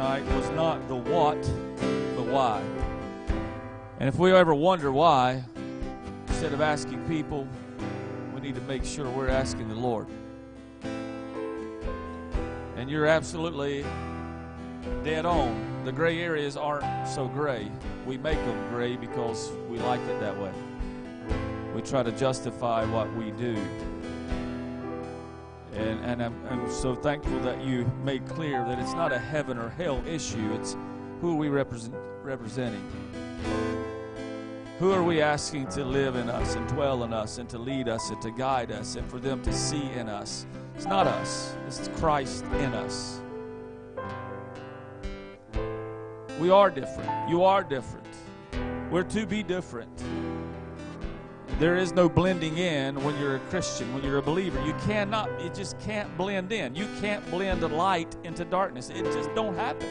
[0.00, 2.62] Was not the what, the why.
[3.98, 5.44] And if we ever wonder why,
[6.28, 7.46] instead of asking people,
[8.34, 10.06] we need to make sure we're asking the Lord.
[12.76, 13.84] And you're absolutely
[15.04, 15.82] dead on.
[15.84, 17.70] The gray areas aren't so gray.
[18.06, 20.52] We make them gray because we like it that way.
[21.74, 23.62] We try to justify what we do.
[25.80, 29.56] And, and I'm, I'm so thankful that you made clear that it's not a heaven
[29.56, 30.52] or hell issue.
[30.52, 30.76] It's
[31.20, 32.86] who are we represent, representing?
[34.78, 37.88] Who are we asking to live in us and dwell in us and to lead
[37.88, 40.46] us and to guide us and for them to see in us?
[40.76, 43.20] It's not us, it's Christ in us.
[46.38, 47.28] We are different.
[47.28, 48.06] You are different.
[48.90, 50.02] We're to be different.
[51.60, 54.58] There is no blending in when you're a Christian, when you're a believer.
[54.64, 56.74] You cannot, it just can't blend in.
[56.74, 58.88] You can't blend light into darkness.
[58.88, 59.86] It just don't happen.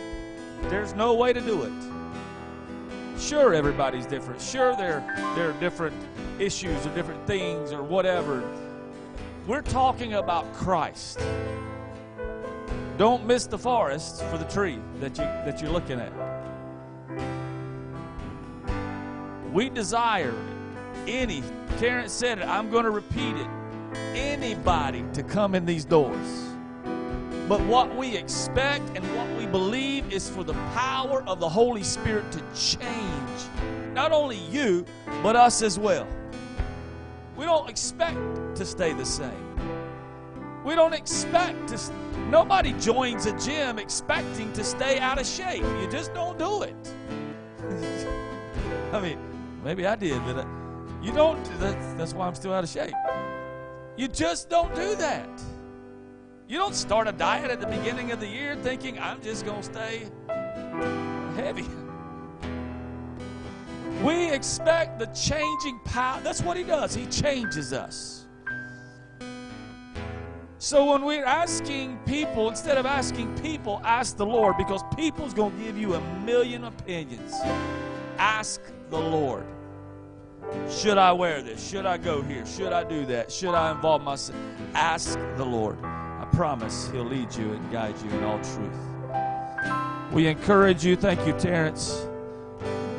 [0.63, 3.21] There's no way to do it.
[3.21, 4.41] Sure, everybody's different.
[4.41, 5.01] Sure, there,
[5.35, 5.95] there are different
[6.39, 8.43] issues or different things or whatever.
[9.45, 11.19] We're talking about Christ.
[12.97, 16.11] Don't miss the forest for the tree that you that you're looking at.
[19.53, 20.33] We desire
[21.07, 21.43] any,
[21.77, 23.47] Terrance said it, I'm going to repeat it,
[24.13, 26.49] anybody to come in these doors.
[27.47, 31.83] But what we expect and what we believe is for the power of the Holy
[31.83, 33.41] Spirit to change
[33.93, 34.85] not only you,
[35.23, 36.07] but us as well.
[37.35, 38.17] We don't expect
[38.55, 39.49] to stay the same.
[40.63, 41.79] We don't expect to,
[42.29, 45.63] nobody joins a gym expecting to stay out of shape.
[45.63, 46.93] You just don't do it.
[48.93, 49.17] I mean,
[49.63, 50.45] maybe I did, but uh,
[51.01, 52.93] you don't, that's, that's why I'm still out of shape.
[53.97, 55.29] You just don't do that.
[56.47, 59.61] You don't start a diet at the beginning of the year thinking, I'm just going
[59.61, 60.07] to stay
[61.35, 61.65] heavy.
[64.03, 66.21] We expect the changing power.
[66.21, 66.95] That's what he does.
[66.95, 68.25] He changes us.
[70.57, 75.57] So when we're asking people, instead of asking people, ask the Lord because people's going
[75.57, 77.33] to give you a million opinions.
[78.17, 79.45] Ask the Lord.
[80.69, 81.67] Should I wear this?
[81.67, 82.45] Should I go here?
[82.45, 83.31] Should I do that?
[83.31, 84.37] Should I involve myself?
[84.73, 85.77] Ask the Lord.
[85.83, 88.89] I promise He'll lead you and guide you in all truth.
[90.11, 90.95] We encourage you.
[90.95, 92.07] Thank you, Terrance.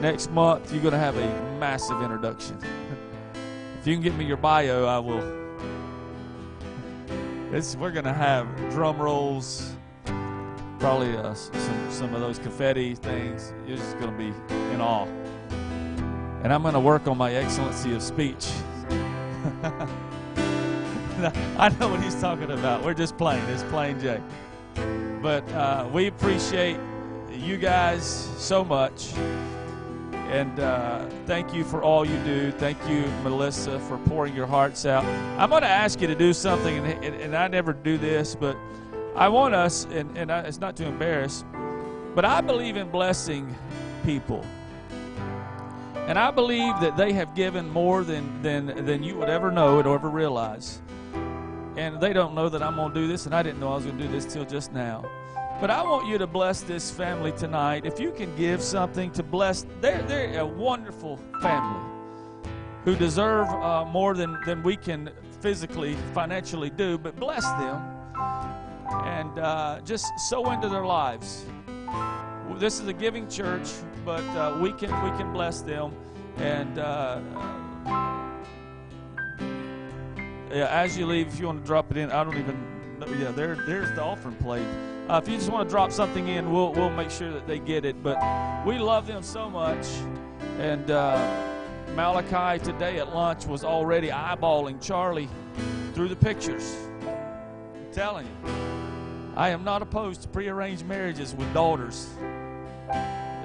[0.00, 2.58] Next month, you're going to have a massive introduction.
[3.80, 5.40] if you can get me your bio, I will.
[7.52, 9.72] It's, we're going to have drum rolls,
[10.78, 13.52] probably uh, some, some of those confetti things.
[13.66, 14.28] You're just going to be
[14.72, 15.06] in awe.
[16.42, 18.50] And I'm going to work on my excellency of speech.
[21.58, 22.82] I know what he's talking about.
[22.82, 23.44] We're just playing.
[23.50, 24.20] It's plain Jay.
[25.20, 26.78] But uh, we appreciate
[27.30, 28.04] you guys
[28.38, 29.12] so much.
[30.30, 32.52] And uh, thank you for all you do.
[32.52, 35.04] Thank you, Melissa, for pouring your hearts out.
[35.38, 38.36] I'm going to ask you to do something, and, and, and I never do this,
[38.36, 38.56] but
[39.16, 41.44] I want us, and, and I, it's not to embarrass,
[42.14, 43.54] but I believe in blessing
[44.04, 44.46] people.
[46.10, 49.78] And I believe that they have given more than, than, than you would ever know
[49.78, 50.82] or ever realize.
[51.76, 53.76] And they don't know that I'm going to do this, and I didn't know I
[53.76, 55.08] was going to do this till just now.
[55.60, 57.86] But I want you to bless this family tonight.
[57.86, 61.88] If you can give something to bless, they're, they're a wonderful family
[62.84, 65.10] who deserve uh, more than, than we can
[65.40, 67.80] physically, financially do, but bless them
[69.04, 71.46] and uh, just sow into their lives.
[72.58, 73.68] This is a giving church
[74.04, 75.92] but uh, we can we can bless them.
[76.38, 77.20] And uh,
[80.50, 82.56] yeah as you leave if you want to drop it in i don't even
[83.20, 84.66] yeah there there's the offering plate.
[85.08, 87.58] Uh, if you just want to drop something in we'll we'll make sure that they
[87.58, 88.02] get it.
[88.02, 88.16] But
[88.66, 89.86] we love them so much.
[90.58, 91.18] And uh,
[91.94, 95.28] malachi today at lunch was already eyeballing charlie
[95.94, 96.76] through the pictures.
[97.06, 98.52] I'm telling you.
[99.36, 102.08] I am not opposed to prearranged marriages with daughters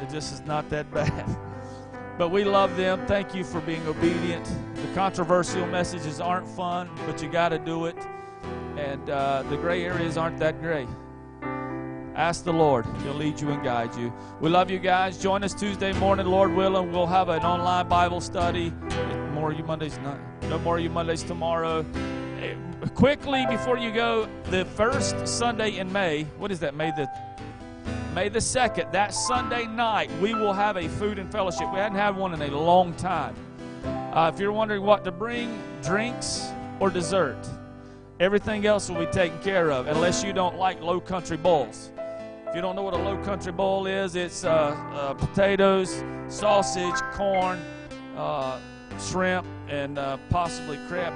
[0.02, 1.38] it just is not that bad.
[2.18, 3.06] But we love them.
[3.08, 4.46] Thank you for being obedient.
[4.76, 7.98] The controversial messages aren't fun, but you got to do it.
[8.78, 10.88] And uh, the gray areas aren't that gray.
[12.16, 12.86] Ask the Lord.
[13.04, 14.14] He'll lead you and guide you.
[14.40, 15.18] We love you guys.
[15.18, 16.94] Join us Tuesday morning, Lord willing.
[16.94, 18.72] We'll have an online Bible study.
[19.34, 21.86] More of you Mondays, not, no more of you Mondays tomorrow.
[22.40, 22.56] Eh,
[22.94, 27.10] quickly, before you go, the first Sunday in May, what is that, May the
[28.16, 31.70] May the 2nd, that Sunday night, we will have a food and fellowship.
[31.74, 33.36] We hadn't had one in a long time.
[33.84, 36.48] Uh, if you're wondering what to bring, drinks
[36.80, 37.38] or dessert,
[38.22, 41.92] everything else will be taken care of unless you don't like low country bowls.
[42.48, 44.50] If you don't know what a low country bowl is, it's uh,
[44.94, 47.60] uh, potatoes, sausage, corn,
[48.16, 48.62] uh,
[48.98, 51.14] shrimp, and uh, possibly crab.